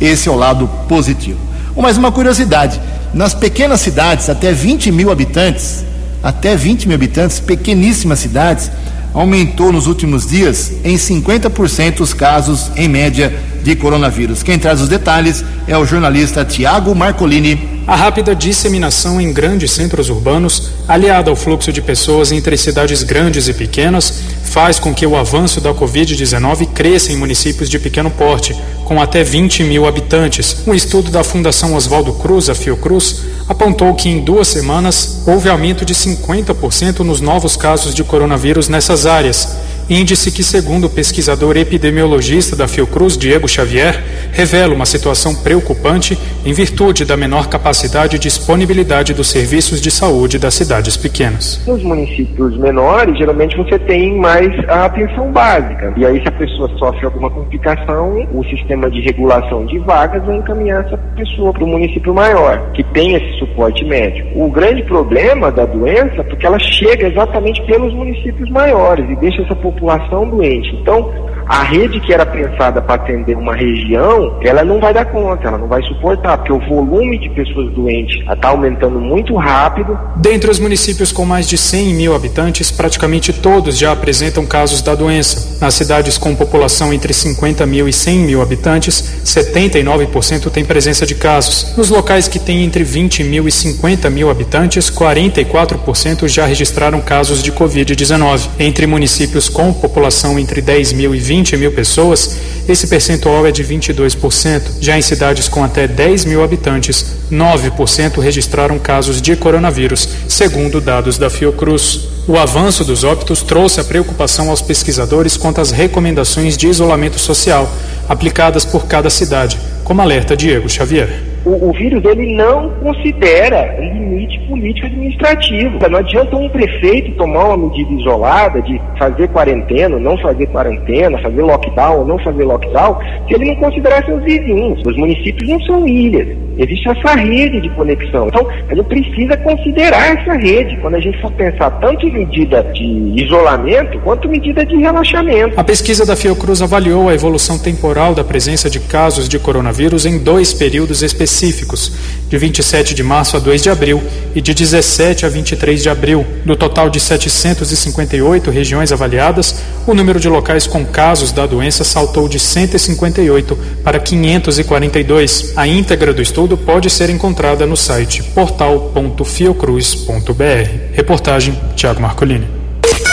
Esse 0.01 0.29
é 0.29 0.33
o 0.33 0.37
lado 0.37 0.69
positivo. 0.89 1.39
Mais 1.77 1.99
uma 1.99 2.11
curiosidade: 2.11 2.81
nas 3.13 3.35
pequenas 3.35 3.81
cidades, 3.81 4.31
até 4.31 4.53
20 4.53 4.91
mil 4.91 5.11
habitantes, 5.11 5.85
até 6.23 6.57
20 6.57 6.89
mil 6.89 6.95
habitantes, 6.95 7.41
pequeníssimas 7.41 8.21
cidades, 8.21 8.71
aumentou 9.15 9.73
nos 9.73 9.87
últimos 9.87 10.27
dias 10.27 10.73
em 10.85 10.97
50% 10.97 12.01
os 12.01 12.15
casos, 12.15 12.71
em 12.77 12.89
média, 12.89 13.33
de 13.63 13.77
coronavírus. 13.77 14.43
Quem 14.43 14.59
traz 14.59 14.81
os 14.81 14.89
detalhes 14.89 15.45
é 15.67 15.77
o 15.79 15.87
jornalista 15.87 16.45
Tiago 16.45 16.95
Marcolini. 16.95 17.71
A 17.87 17.97
rápida 17.97 18.35
disseminação 18.35 19.21
em 19.21 19.33
grandes 19.33 19.73
centros 19.73 20.09
urbanos, 20.09 20.71
aliada 20.87 21.31
ao 21.31 21.37
fluxo 21.37 21.73
de 21.73 21.83
pessoas 21.83 22.31
entre 22.31 22.57
cidades 22.57 23.03
grandes 23.03 23.49
e 23.49 23.55
pequenas, 23.55 24.23
faz 24.45 24.79
com 24.79 24.95
que 24.95 25.07
o 25.07 25.17
avanço 25.17 25.61
da 25.61 25.75
Covid-19 25.75 26.69
cresça 26.69 27.13
em 27.13 27.17
municípios 27.17 27.69
de 27.69 27.79
pequeno 27.79 28.11
porte, 28.11 28.55
com 28.85 29.01
até 29.01 29.25
20 29.25 29.65
mil 29.65 29.87
habitantes. 29.87 30.59
Um 30.67 30.75
estudo 30.75 31.11
da 31.11 31.25
Fundação 31.25 31.75
Oswaldo 31.75 32.13
Cruz, 32.13 32.49
a 32.49 32.55
Fiocruz, 32.55 33.23
apontou 33.53 33.95
que 33.95 34.09
em 34.09 34.21
duas 34.21 34.49
semanas 34.49 35.23
houve 35.27 35.49
aumento 35.49 35.85
de 35.85 35.95
50% 35.95 37.01
nos 37.01 37.21
novos 37.21 37.57
casos 37.57 37.95
de 37.95 38.03
coronavírus 38.03 38.69
nessas 38.69 39.07
áreas 39.07 39.57
índice 39.93 40.33
que, 40.33 40.43
segundo 40.43 40.87
o 40.87 40.91
pesquisador 40.91 41.57
epidemiologista 41.57 42.57
da 42.57 42.67
Fiocruz, 42.67 43.17
Diego 43.17 43.47
Xavier, 43.47 44.03
revela 44.33 44.75
uma 44.75 44.87
situação 44.87 45.35
preocupante 45.35 46.19
em 46.47 46.53
virtude 46.53 47.05
da 47.05 47.15
menor 47.15 47.49
capacidade 47.49 48.17
e 48.17 48.19
disponibilidade 48.19 49.13
dos 49.13 49.29
serviços 49.29 49.83
de 49.83 49.91
saúde 49.91 50.39
das 50.39 50.55
cidades 50.55 50.97
pequenas. 50.97 51.63
Nos 51.67 51.83
municípios 51.83 52.57
menores, 52.57 53.19
geralmente 53.19 53.55
você 53.57 53.79
tem 53.79 54.19
mais 54.19 54.49
a 54.69 54.87
atenção 54.87 55.31
básica. 55.31 55.93
E 55.97 56.07
aí, 56.07 56.23
se 56.23 56.29
a 56.29 56.33
pessoa 56.33 56.71
sofre 56.79 57.05
alguma 57.05 57.31
complicação, 57.31 58.27
o 58.33 58.43
sistema 58.45 58.91
de 58.91 59.01
regulação 59.03 59.67
de 59.67 59.79
vagas 59.81 60.25
vai 60.25 60.37
encaminhar 60.37 60.87
essa 60.87 60.97
pessoa 60.97 61.53
para 61.53 61.65
o 61.65 61.69
município 61.69 62.15
maior, 62.15 62.71
que 62.73 62.83
tem 62.83 63.15
esse 63.15 63.39
suporte 63.39 63.85
médico. 63.85 64.43
O 64.43 64.51
grande 64.51 64.83
problema 64.85 65.53
da 65.53 65.67
doença 65.67 66.21
é 66.21 66.23
porque 66.23 66.47
ela 66.47 66.59
chega 66.59 67.09
exatamente 67.09 67.61
pelos 67.67 67.93
municípios 67.93 68.49
maiores 68.49 69.09
e 69.11 69.17
deixa 69.17 69.43
essa 69.43 69.55
população 69.55 69.82
população 69.83 70.29
doente. 70.29 70.77
Então, 70.77 71.11
a 71.47 71.63
rede 71.63 72.01
que 72.01 72.13
era 72.13 72.25
pensada 72.25 72.81
para 72.81 72.95
atender 72.95 73.37
uma 73.37 73.55
região, 73.55 74.39
ela 74.43 74.65
não 74.65 74.81
vai 74.81 74.95
dar 74.95 75.05
conta, 75.07 75.49
ela 75.49 75.59
não 75.59 75.67
vai 75.67 75.83
suportar, 75.83 76.39
porque 76.39 76.53
o 76.53 76.61
volume 76.61 77.19
de 77.19 77.29
pessoas 77.31 77.73
doentes 77.73 78.21
está 78.29 78.49
aumentando 78.49 79.01
muito 79.01 79.35
rápido. 79.37 79.99
Dentre 80.17 80.51
os 80.51 80.59
municípios 80.59 81.13
com 81.13 81.25
mais 81.25 81.49
de 81.49 81.59
100 81.59 81.95
mil 81.95 82.15
habitantes, 82.15 82.71
praticamente 82.71 83.33
todos 83.33 83.77
já 83.77 83.93
apresentam 83.93 84.47
casos 84.47 84.83
da 84.83 84.95
doença. 84.95 85.59
Nas 85.61 85.75
cidades 85.75 86.17
com 86.17 86.35
população 86.35 86.93
entre 86.93 87.13
50 87.13 87.67
mil 87.67 87.89
e 87.89 87.93
100 87.93 88.19
mil 88.21 88.43
habitantes, 88.43 89.23
79% 89.25 90.51
tem 90.51 90.65
presença 90.65 91.05
de 91.05 91.15
casos. 91.15 91.77
Nos 91.77 91.91
locais 91.91 92.29
que 92.29 92.39
têm 92.39 92.65
entre 92.65 92.85
20 92.85 93.25
mil 93.25 93.49
e 93.49 93.53
50 93.53 94.09
mil 94.11 94.31
habitantes, 94.31 94.91
44% 94.91 96.29
já 96.29 96.47
registraram 96.47 97.01
casos 97.01 97.43
de 97.43 97.53
Covid-19. 97.53 98.49
Entre 98.59 98.87
municípios 98.87 99.49
com 99.49 99.73
população 99.73 100.39
entre 100.39 100.61
10 100.61 100.93
mil 100.93 101.15
e 101.15 101.19
20 101.19 101.32
20 101.33 101.57
mil 101.57 101.73
pessoas, 101.73 102.37
esse 102.69 102.87
percentual 102.87 103.47
é 103.47 103.51
de 103.51 103.65
22%. 103.65 104.83
Já 104.83 104.99
em 104.99 105.01
cidades 105.01 105.49
com 105.49 105.65
até 105.65 105.89
10 105.89 106.27
mil 106.27 106.45
habitantes, 106.45 107.07
9% 107.33 108.21
registraram 108.21 108.79
casos 108.79 109.23
de 109.23 109.35
coronavírus, 109.35 110.07
segundo 110.29 110.79
dados 110.79 111.17
da 111.17 111.31
Fiocruz. 111.31 112.01
O 112.29 112.37
avanço 112.37 112.85
dos 112.85 113.03
óbitos 113.03 113.41
trouxe 113.41 113.81
a 113.81 113.85
preocupação 113.85 114.51
aos 114.51 114.61
pesquisadores 114.61 115.39
quanto 115.39 115.63
às 115.63 115.71
recomendações 115.71 116.55
de 116.55 116.69
isolamento 116.69 117.19
social 117.19 117.67
aplicadas 118.07 118.67
por 118.67 118.85
cada 118.85 119.09
cidade, 119.09 119.59
como 119.85 120.03
alerta 120.03 120.37
Diego 120.37 120.69
Xavier 120.69 121.32
o, 121.45 121.69
o 121.69 121.73
vírus 121.73 122.05
ele 122.05 122.35
não 122.35 122.71
considera 122.83 123.79
limite 123.81 124.39
político-administrativo. 124.49 125.79
Não 125.91 125.99
adianta 125.99 126.37
um 126.37 126.49
prefeito 126.49 127.17
tomar 127.17 127.49
uma 127.49 127.69
medida 127.69 127.93
isolada 127.93 128.63
de 128.63 128.81
fazer 128.99 129.29
quarentena, 129.29 129.99
não 129.99 130.17
fazer 130.19 130.47
quarentena, 130.47 131.19
fazer 131.19 131.43
lockdown 131.43 131.99
ou 132.01 132.07
não 132.07 132.19
fazer 132.19 132.45
lockdown, 132.45 132.99
se 133.27 133.35
ele 133.35 133.47
não 133.47 133.57
considerar 133.57 134.05
seus 134.05 134.23
vizinhos. 134.23 134.81
Os 134.87 134.97
municípios 134.97 135.49
não 135.49 135.61
são 135.63 135.87
ilhas. 135.87 136.29
Existe 136.59 136.89
essa 136.89 137.15
rede 137.15 137.61
de 137.61 137.69
conexão. 137.71 138.29
Então, 138.29 138.47
a 138.69 138.75
gente 138.75 138.87
precisa 138.87 139.37
considerar 139.39 140.19
essa 140.19 140.35
rede 140.35 140.77
quando 140.81 140.97
a 140.97 141.01
gente 141.01 141.21
for 141.21 141.33
pensar 141.33 141.71
tanto 141.81 142.07
em 142.07 142.13
medida 142.13 142.63
de 142.75 142.85
isolamento 143.23 143.99
quanto 144.01 144.29
medida 144.29 144.65
de 144.65 144.77
relaxamento. 144.77 145.59
A 145.59 145.65
pesquisa 145.65 146.05
da 146.05 146.15
Fiocruz 146.15 146.61
avaliou 146.61 147.09
a 147.09 147.15
evolução 147.15 147.59
temporal 147.59 148.15
da 148.15 148.23
presença 148.23 148.69
de 148.69 148.81
casos 148.81 149.29
de 149.29 149.39
coronavírus 149.39 150.05
em 150.05 150.19
dois 150.19 150.53
períodos 150.53 151.03
específicos, 151.03 151.93
de 152.29 152.37
27 152.37 152.95
de 152.95 153.03
março 153.03 153.37
a 153.37 153.41
2 153.41 153.63
de 153.63 153.71
abril 153.71 154.03
e 154.35 154.41
de 154.41 154.55
17 154.55 155.25
a 155.25 155.29
23 155.29 155.83
de 155.83 155.89
abril. 155.89 156.27
Do 156.45 156.57
total 156.57 156.91
de 156.91 157.01
758 157.01 158.51
regiões 158.51 158.93
avaliadas, 158.93 159.63
o 159.87 159.95
número 159.95 160.21
de 160.21 160.29
locais 160.29 160.67
com 160.67 160.85
casos 160.85 161.33
da 161.33 161.47
doença 161.47 161.83
saltou 161.85 162.29
de 162.29 162.39
158 162.39 163.59
para 163.83 163.99
542. 163.99 165.53
A 165.57 165.67
íntegra 165.67 166.13
do 166.13 166.21
estudo 166.21 166.42
estudo 166.43 166.57
pode 166.57 166.91
ser 166.91 167.09
encontrada 167.09 167.65
no 167.67 167.77
site 167.77 168.21
portal.fiocruz.br. 168.35 170.93
Reportagem 170.93 171.57
Tiago 171.77 172.03
Marcolini. 172.03 172.49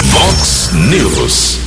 Vox 0.06 0.72
News. 0.74 1.60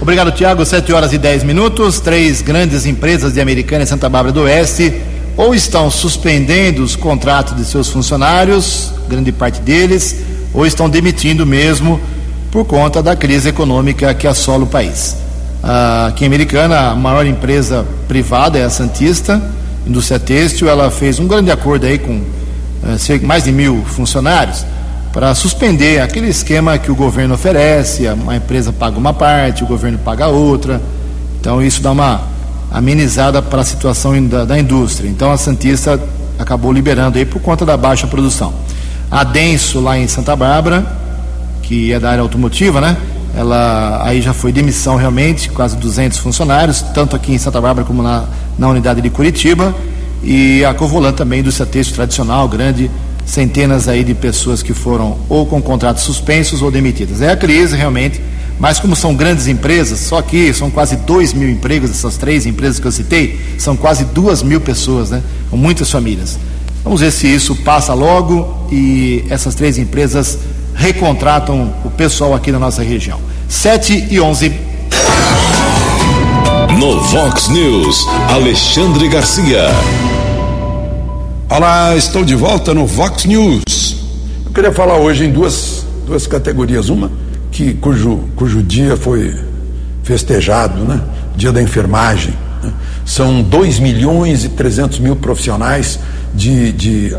Obrigado, 0.00 0.32
Tiago. 0.32 0.66
7 0.66 0.92
horas 0.92 1.12
e 1.12 1.18
10 1.18 1.44
minutos. 1.44 2.00
Três 2.00 2.42
grandes 2.42 2.84
empresas 2.84 3.34
de 3.34 3.40
Americana 3.40 3.84
e 3.84 3.86
Santa 3.86 4.08
Bárbara 4.08 4.32
do 4.32 4.40
Oeste 4.40 4.92
ou 5.36 5.54
estão 5.54 5.88
suspendendo 5.88 6.82
os 6.82 6.96
contratos 6.96 7.56
de 7.56 7.64
seus 7.64 7.88
funcionários, 7.88 8.92
grande 9.08 9.30
parte 9.30 9.60
deles, 9.60 10.16
ou 10.52 10.66
estão 10.66 10.90
demitindo 10.90 11.46
mesmo 11.46 12.00
por 12.50 12.64
conta 12.64 13.00
da 13.00 13.14
crise 13.14 13.50
econômica 13.50 14.12
que 14.14 14.26
assola 14.26 14.64
o 14.64 14.66
país. 14.66 15.16
Aqui 16.08 16.24
em 16.24 16.26
Americana, 16.26 16.90
a 16.90 16.96
maior 16.96 17.24
empresa 17.24 17.86
privada 18.08 18.58
é 18.58 18.64
a 18.64 18.70
Santista, 18.70 19.40
indústria 19.88 20.18
têxtil, 20.18 20.68
ela 20.68 20.90
fez 20.90 21.18
um 21.18 21.26
grande 21.26 21.50
acordo 21.50 21.86
aí 21.86 21.98
com 21.98 22.20
é, 22.84 23.18
mais 23.26 23.44
de 23.44 23.52
mil 23.52 23.82
funcionários 23.84 24.64
para 25.12 25.34
suspender 25.34 26.00
aquele 26.00 26.28
esquema 26.28 26.78
que 26.78 26.90
o 26.90 26.94
governo 26.94 27.34
oferece, 27.34 28.06
a, 28.06 28.16
a 28.28 28.36
empresa 28.36 28.72
paga 28.72 28.98
uma 28.98 29.12
parte, 29.12 29.64
o 29.64 29.66
governo 29.66 29.98
paga 29.98 30.28
outra. 30.28 30.80
Então 31.40 31.62
isso 31.62 31.82
dá 31.82 31.92
uma 31.92 32.20
amenizada 32.70 33.40
para 33.40 33.62
a 33.62 33.64
situação 33.64 34.26
da, 34.26 34.44
da, 34.44 34.58
indústria. 34.58 35.08
Então 35.08 35.32
a 35.32 35.36
Santista 35.36 36.00
acabou 36.38 36.72
liberando 36.72 37.18
aí 37.18 37.24
por 37.24 37.40
conta 37.40 37.64
da 37.64 37.76
baixa 37.76 38.06
produção. 38.06 38.52
A 39.10 39.24
Denso 39.24 39.80
lá 39.80 39.98
em 39.98 40.06
Santa 40.06 40.36
Bárbara, 40.36 40.86
que 41.62 41.92
é 41.92 41.98
da 41.98 42.10
área 42.10 42.22
automotiva, 42.22 42.80
né? 42.80 42.96
Ela 43.36 44.02
aí 44.04 44.20
já 44.20 44.32
foi 44.32 44.52
demissão 44.52 44.96
realmente, 44.96 45.50
quase 45.50 45.76
200 45.76 46.18
funcionários, 46.18 46.82
tanto 46.94 47.14
aqui 47.14 47.32
em 47.32 47.38
Santa 47.38 47.60
Bárbara 47.60 47.86
como 47.86 48.02
na, 48.02 48.24
na 48.58 48.68
unidade 48.68 49.00
de 49.00 49.10
Curitiba. 49.10 49.74
E 50.22 50.64
a 50.64 50.74
Covolan 50.74 51.12
também, 51.12 51.42
do 51.42 51.52
texto 51.66 51.94
tradicional, 51.94 52.48
grande, 52.48 52.90
centenas 53.24 53.86
aí 53.88 54.02
de 54.02 54.14
pessoas 54.14 54.62
que 54.62 54.72
foram 54.72 55.18
ou 55.28 55.46
com 55.46 55.60
contratos 55.60 56.02
suspensos 56.02 56.62
ou 56.62 56.70
demitidas. 56.70 57.20
É 57.20 57.30
a 57.30 57.36
crise 57.36 57.76
realmente, 57.76 58.20
mas 58.58 58.80
como 58.80 58.96
são 58.96 59.14
grandes 59.14 59.46
empresas, 59.46 60.00
só 60.00 60.20
que 60.20 60.52
são 60.52 60.70
quase 60.70 60.96
2 60.96 61.34
mil 61.34 61.48
empregos, 61.48 61.90
essas 61.90 62.16
três 62.16 62.46
empresas 62.46 62.80
que 62.80 62.86
eu 62.86 62.92
citei, 62.92 63.38
são 63.58 63.76
quase 63.76 64.04
duas 64.06 64.42
mil 64.42 64.60
pessoas, 64.60 65.10
né? 65.10 65.22
Com 65.50 65.56
muitas 65.56 65.90
famílias. 65.90 66.38
Vamos 66.82 67.00
ver 67.00 67.12
se 67.12 67.26
isso 67.26 67.54
passa 67.56 67.92
logo 67.92 68.66
e 68.72 69.24
essas 69.28 69.54
três 69.54 69.78
empresas 69.78 70.38
recontratam 70.78 71.74
o 71.84 71.90
pessoal 71.90 72.32
aqui 72.34 72.52
na 72.52 72.58
nossa 72.58 72.82
região. 72.82 73.18
7 73.48 74.06
e 74.10 74.20
11. 74.20 74.52
No 76.78 77.00
Vox 77.00 77.48
News, 77.48 78.06
Alexandre 78.30 79.08
Garcia. 79.08 79.64
Olá, 81.50 81.96
estou 81.96 82.24
de 82.24 82.36
volta 82.36 82.72
no 82.72 82.86
Vox 82.86 83.24
News. 83.24 83.64
queria 84.54 84.72
falar 84.72 84.98
hoje 84.98 85.24
em 85.24 85.32
duas, 85.32 85.84
duas 86.06 86.28
categorias. 86.28 86.88
Uma 86.88 87.10
que, 87.50 87.74
cujo, 87.74 88.28
cujo 88.36 88.62
dia 88.62 88.96
foi 88.96 89.34
festejado, 90.04 90.84
né? 90.84 91.00
dia 91.34 91.50
da 91.50 91.60
enfermagem. 91.60 92.34
Né? 92.62 92.72
São 93.04 93.42
2 93.42 93.80
milhões 93.80 94.44
e 94.44 94.50
300 94.50 95.00
mil 95.00 95.16
profissionais 95.16 95.98
de, 96.32 96.70
de 96.70 97.16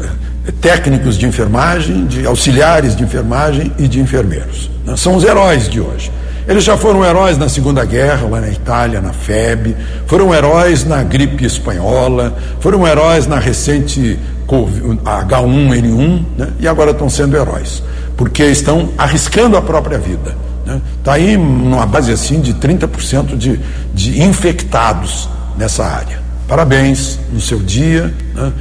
técnicos 0.62 1.18
de 1.18 1.26
enfermagem, 1.26 2.06
de 2.06 2.26
auxiliares 2.26 2.96
de 2.96 3.04
enfermagem 3.04 3.72
e 3.78 3.88
de 3.88 4.00
enfermeiros. 4.00 4.70
Né? 4.86 4.96
São 4.96 5.16
os 5.16 5.24
heróis 5.24 5.70
de 5.70 5.80
hoje. 5.80 6.12
Eles 6.48 6.64
já 6.64 6.76
foram 6.76 7.06
heróis 7.06 7.38
na 7.38 7.48
Segunda 7.48 7.86
Guerra, 7.86 8.28
lá 8.28 8.42
na 8.42 8.50
Itália, 8.50 9.00
na 9.00 9.14
FEB, 9.14 9.76
foram 10.08 10.34
heróis 10.34 10.84
na 10.84 11.04
gripe 11.04 11.46
espanhola, 11.46 12.36
foram 12.60 12.88
heróis 12.88 13.28
na 13.28 13.38
recente 13.38 14.18
H1N1, 14.48 16.26
né? 16.36 16.48
e 16.60 16.68
agora 16.68 16.90
estão 16.90 17.08
sendo 17.08 17.38
heróis, 17.38 17.84
porque 18.18 18.44
estão 18.46 18.90
arriscando 18.98 19.58
a 19.58 19.62
própria 19.62 20.00
vida. 20.00 20.36
Está 20.62 20.74
né? 20.74 20.82
Tá 21.04 21.14
aí 21.14 21.38
numa 21.38 21.86
base 21.86 22.12
assim 22.12 22.42
de 22.42 22.56
30% 22.56 23.38
de, 23.38 23.60
de 23.94 24.24
infectados 24.24 25.30
nessa 25.56 25.86
área. 25.86 26.29
Parabéns 26.50 27.20
no 27.32 27.40
seu 27.40 27.60
dia. 27.60 28.14
Né? 28.34 28.52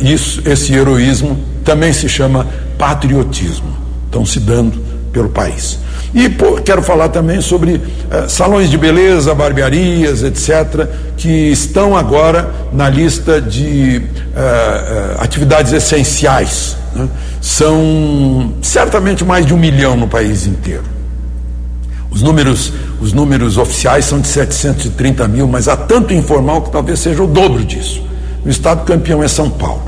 Isso, 0.00 0.42
esse 0.46 0.74
heroísmo 0.74 1.42
também 1.64 1.92
se 1.92 2.08
chama 2.08 2.46
patriotismo. 2.78 3.74
Estão 4.06 4.26
se 4.26 4.38
dando 4.38 4.78
pelo 5.10 5.30
país. 5.30 5.78
E 6.12 6.28
pô, 6.28 6.56
quero 6.56 6.82
falar 6.82 7.08
também 7.08 7.40
sobre 7.40 7.74
uh, 7.74 8.28
salões 8.28 8.68
de 8.68 8.76
beleza, 8.76 9.34
barbearias, 9.34 10.22
etc., 10.22 10.88
que 11.16 11.28
estão 11.28 11.96
agora 11.96 12.50
na 12.72 12.88
lista 12.90 13.40
de 13.40 13.98
uh, 13.98 15.18
uh, 15.18 15.22
atividades 15.22 15.72
essenciais. 15.72 16.76
Né? 16.94 17.08
São 17.40 18.54
certamente 18.60 19.24
mais 19.24 19.46
de 19.46 19.54
um 19.54 19.56
milhão 19.56 19.96
no 19.96 20.08
país 20.08 20.46
inteiro. 20.46 20.84
Os 22.10 22.22
números, 22.22 22.72
os 23.00 23.12
números 23.14 23.56
oficiais 23.56 24.04
são 24.04 24.20
de 24.20 24.28
730 24.28 25.26
mil, 25.26 25.48
mas 25.48 25.68
há 25.68 25.76
tanto 25.76 26.12
informal 26.12 26.60
que 26.62 26.70
talvez 26.70 27.00
seja 27.00 27.22
o 27.22 27.26
dobro 27.26 27.64
disso. 27.64 28.02
O 28.44 28.48
estado 28.48 28.84
campeão 28.84 29.22
é 29.22 29.28
São 29.28 29.48
Paulo. 29.48 29.82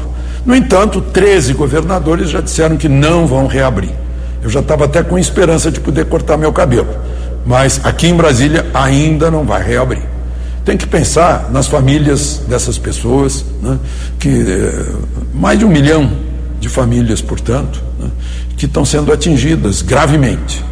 No 0.47 0.57
entanto, 0.57 1.01
13 1.01 1.53
governadores 1.53 2.31
já 2.31 2.41
disseram 2.41 2.77
que 2.77 2.89
não 2.89 3.27
vão 3.27 3.47
reabrir. 3.47 3.91
Eu 4.43 4.49
já 4.49 4.61
estava 4.61 4.87
até 4.87 5.03
com 5.03 5.19
esperança 5.19 5.71
de 5.71 5.79
poder 5.79 6.07
cortar 6.07 6.37
meu 6.37 6.53
cabelo, 6.53 6.89
mas 7.47 7.81
aqui 7.85 8.09
em 8.09 8.17
Brasília 8.17 8.67
ainda 8.75 9.31
não 9.31 9.45
vai 9.45 9.63
reabrir. 9.63 10.03
Tem 10.65 10.77
que 10.77 10.87
pensar 10.87 11.51
nas 11.53 11.67
famílias 11.67 12.41
dessas 12.49 12.79
pessoas, 12.79 13.45
né, 13.61 13.79
que 14.19 14.29
eh, 14.29 14.87
mais 15.35 15.59
de 15.59 15.65
um 15.65 15.69
milhão 15.69 16.11
de 16.59 16.69
famílias, 16.69 17.21
portanto, 17.21 17.83
né, 18.01 18.09
que 18.57 18.67
estão 18.67 18.85
sendo 18.85 19.13
atingidas 19.13 19.83
gravemente. 19.83 20.65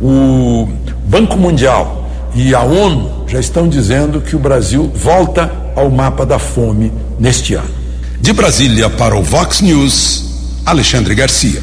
O 0.00 0.68
Banco 1.10 1.36
Mundial 1.36 2.08
e 2.36 2.54
a 2.54 2.62
ONU 2.62 3.24
já 3.26 3.40
estão 3.40 3.68
dizendo 3.68 4.20
que 4.20 4.36
o 4.36 4.38
Brasil 4.38 4.88
volta 4.94 5.50
ao 5.74 5.90
mapa 5.90 6.24
da 6.24 6.38
fome 6.38 6.92
neste 7.18 7.54
ano. 7.54 7.68
De 8.20 8.32
Brasília 8.32 8.88
para 8.88 9.16
o 9.16 9.20
Vox 9.20 9.60
News, 9.60 10.60
Alexandre 10.64 11.12
Garcia. 11.16 11.60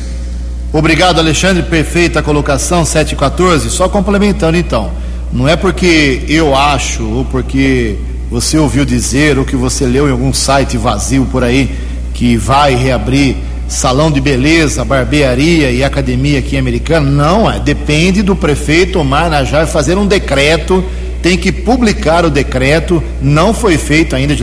Obrigado, 0.73 1.19
Alexandre. 1.19 1.63
Perfeita 1.63 2.21
colocação, 2.21 2.83
7 2.83 3.13
e 3.13 3.15
14. 3.15 3.69
Só 3.69 3.87
complementando 3.87 4.57
então. 4.57 4.91
Não 5.31 5.47
é 5.47 5.55
porque 5.55 6.25
eu 6.27 6.53
acho, 6.53 7.05
ou 7.05 7.23
porque 7.23 7.95
você 8.29 8.57
ouviu 8.57 8.83
dizer, 8.83 9.39
ou 9.39 9.45
que 9.45 9.55
você 9.55 9.85
leu 9.85 10.09
em 10.09 10.11
algum 10.11 10.33
site 10.33 10.75
vazio 10.75 11.25
por 11.31 11.41
aí, 11.41 11.73
que 12.13 12.35
vai 12.35 12.75
reabrir 12.75 13.37
salão 13.67 14.11
de 14.11 14.21
beleza, 14.21 14.85
barbearia 14.85 15.71
e 15.71 15.83
academia 15.83 16.39
aqui 16.39 16.57
Americana. 16.57 17.09
Não, 17.09 17.49
é. 17.49 17.59
Depende 17.59 18.21
do 18.21 18.35
prefeito 18.35 18.99
Omar 18.99 19.31
fazer 19.67 19.97
um 19.97 20.05
decreto 20.05 20.83
tem 21.21 21.37
que 21.37 21.51
publicar 21.51 22.25
o 22.25 22.29
decreto, 22.29 23.03
não 23.21 23.53
foi 23.53 23.77
feito 23.77 24.15
ainda, 24.15 24.35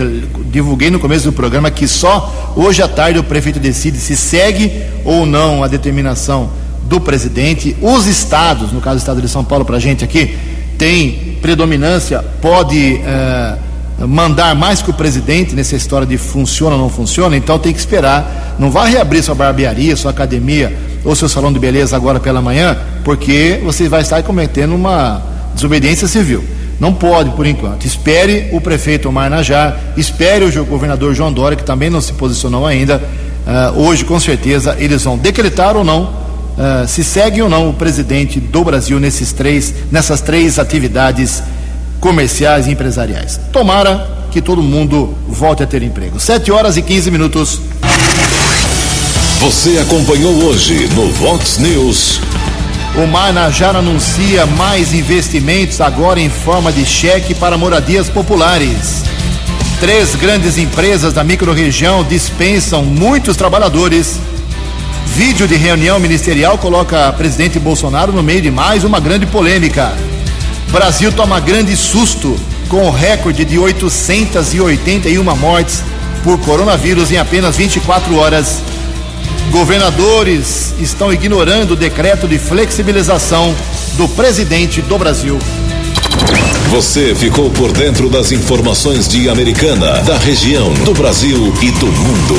divulguei 0.50 0.90
no 0.90 0.98
começo 0.98 1.24
do 1.24 1.32
programa 1.32 1.70
que 1.70 1.86
só 1.86 2.52
hoje 2.56 2.82
à 2.82 2.88
tarde 2.88 3.18
o 3.18 3.24
prefeito 3.24 3.58
decide 3.58 3.98
se 3.98 4.16
segue 4.16 4.70
ou 5.04 5.24
não 5.24 5.62
a 5.62 5.68
determinação 5.68 6.50
do 6.82 7.00
presidente. 7.00 7.76
Os 7.80 8.06
estados, 8.06 8.72
no 8.72 8.80
caso 8.80 8.96
do 8.96 9.00
estado 9.00 9.22
de 9.22 9.28
São 9.28 9.44
Paulo 9.44 9.64
para 9.64 9.76
a 9.76 9.80
gente 9.80 10.04
aqui, 10.04 10.36
tem 10.76 11.38
predominância, 11.40 12.22
pode 12.40 12.96
eh, 12.96 13.56
mandar 13.98 14.54
mais 14.54 14.82
que 14.82 14.90
o 14.90 14.94
presidente 14.94 15.54
nessa 15.54 15.76
história 15.76 16.06
de 16.06 16.18
funciona 16.18 16.74
ou 16.76 16.82
não 16.82 16.90
funciona, 16.90 17.36
então 17.36 17.58
tem 17.58 17.72
que 17.72 17.78
esperar. 17.78 18.56
Não 18.58 18.70
vai 18.70 18.90
reabrir 18.90 19.22
sua 19.22 19.34
barbearia, 19.34 19.96
sua 19.96 20.10
academia 20.10 20.76
ou 21.04 21.14
seu 21.14 21.28
salão 21.28 21.52
de 21.52 21.58
beleza 21.58 21.94
agora 21.94 22.18
pela 22.18 22.40
manhã, 22.40 22.76
porque 23.04 23.60
você 23.62 23.88
vai 23.88 24.00
estar 24.00 24.22
cometendo 24.22 24.74
uma 24.74 25.22
desobediência 25.54 26.08
civil. 26.08 26.44
Não 26.80 26.92
pode, 26.92 27.30
por 27.30 27.46
enquanto. 27.46 27.84
Espere 27.84 28.48
o 28.52 28.60
prefeito 28.60 29.08
Omar 29.08 29.30
Najar, 29.30 29.78
espere 29.96 30.44
o 30.44 30.64
governador 30.64 31.14
João 31.14 31.32
Dória, 31.32 31.56
que 31.56 31.62
também 31.62 31.88
não 31.88 32.00
se 32.00 32.12
posicionou 32.14 32.66
ainda. 32.66 33.00
Uh, 33.46 33.82
hoje, 33.82 34.04
com 34.04 34.18
certeza, 34.18 34.76
eles 34.78 35.04
vão 35.04 35.16
decretar 35.16 35.76
ou 35.76 35.84
não, 35.84 36.04
uh, 36.04 36.88
se 36.88 37.04
segue 37.04 37.42
ou 37.42 37.48
não 37.48 37.68
o 37.68 37.74
presidente 37.74 38.40
do 38.40 38.64
Brasil 38.64 38.98
nesses 38.98 39.32
três, 39.32 39.72
nessas 39.90 40.20
três 40.20 40.58
atividades 40.58 41.42
comerciais 42.04 42.66
e 42.66 42.70
empresariais. 42.70 43.40
Tomara 43.50 44.06
que 44.30 44.42
todo 44.42 44.62
mundo 44.62 45.16
volte 45.26 45.62
a 45.62 45.66
ter 45.66 45.82
emprego. 45.82 46.20
7 46.20 46.52
horas 46.52 46.76
e 46.76 46.82
15 46.82 47.10
minutos. 47.10 47.60
Você 49.40 49.78
acompanhou 49.78 50.34
hoje 50.44 50.86
no 50.88 51.10
Vox 51.12 51.56
News. 51.56 52.20
O 53.02 53.06
Marnajar 53.06 53.74
anuncia 53.74 54.44
mais 54.44 54.92
investimentos 54.92 55.80
agora 55.80 56.20
em 56.20 56.28
forma 56.28 56.70
de 56.70 56.84
cheque 56.84 57.34
para 57.34 57.56
moradias 57.56 58.10
populares. 58.10 59.02
Três 59.80 60.14
grandes 60.14 60.58
empresas 60.58 61.14
da 61.14 61.24
microrregião 61.24 62.04
dispensam 62.04 62.84
muitos 62.84 63.34
trabalhadores. 63.34 64.20
Vídeo 65.06 65.48
de 65.48 65.56
reunião 65.56 65.98
ministerial 65.98 66.58
coloca 66.58 67.10
presidente 67.14 67.58
Bolsonaro 67.58 68.12
no 68.12 68.22
meio 68.22 68.42
de 68.42 68.50
mais 68.50 68.84
uma 68.84 69.00
grande 69.00 69.24
polêmica. 69.24 69.94
Brasil 70.74 71.12
toma 71.12 71.38
grande 71.38 71.76
susto 71.76 72.36
com 72.68 72.88
o 72.88 72.90
recorde 72.90 73.44
de 73.44 73.56
881 73.56 75.22
mortes 75.36 75.84
por 76.24 76.36
coronavírus 76.40 77.12
em 77.12 77.16
apenas 77.16 77.56
24 77.56 78.16
horas. 78.16 78.60
Governadores 79.52 80.74
estão 80.80 81.12
ignorando 81.12 81.74
o 81.74 81.76
decreto 81.76 82.26
de 82.26 82.40
flexibilização 82.40 83.54
do 83.96 84.08
presidente 84.08 84.82
do 84.82 84.98
Brasil. 84.98 85.38
Você 86.70 87.14
ficou 87.14 87.50
por 87.50 87.70
dentro 87.70 88.10
das 88.10 88.32
informações 88.32 89.06
de 89.06 89.28
Americana, 89.28 90.02
da 90.02 90.18
região, 90.18 90.74
do 90.84 90.92
Brasil 90.92 91.54
e 91.62 91.70
do 91.70 91.86
mundo. 91.86 92.34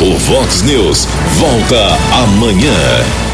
O 0.00 0.16
Vox 0.18 0.62
News 0.62 1.08
volta 1.36 1.98
amanhã. 2.12 3.31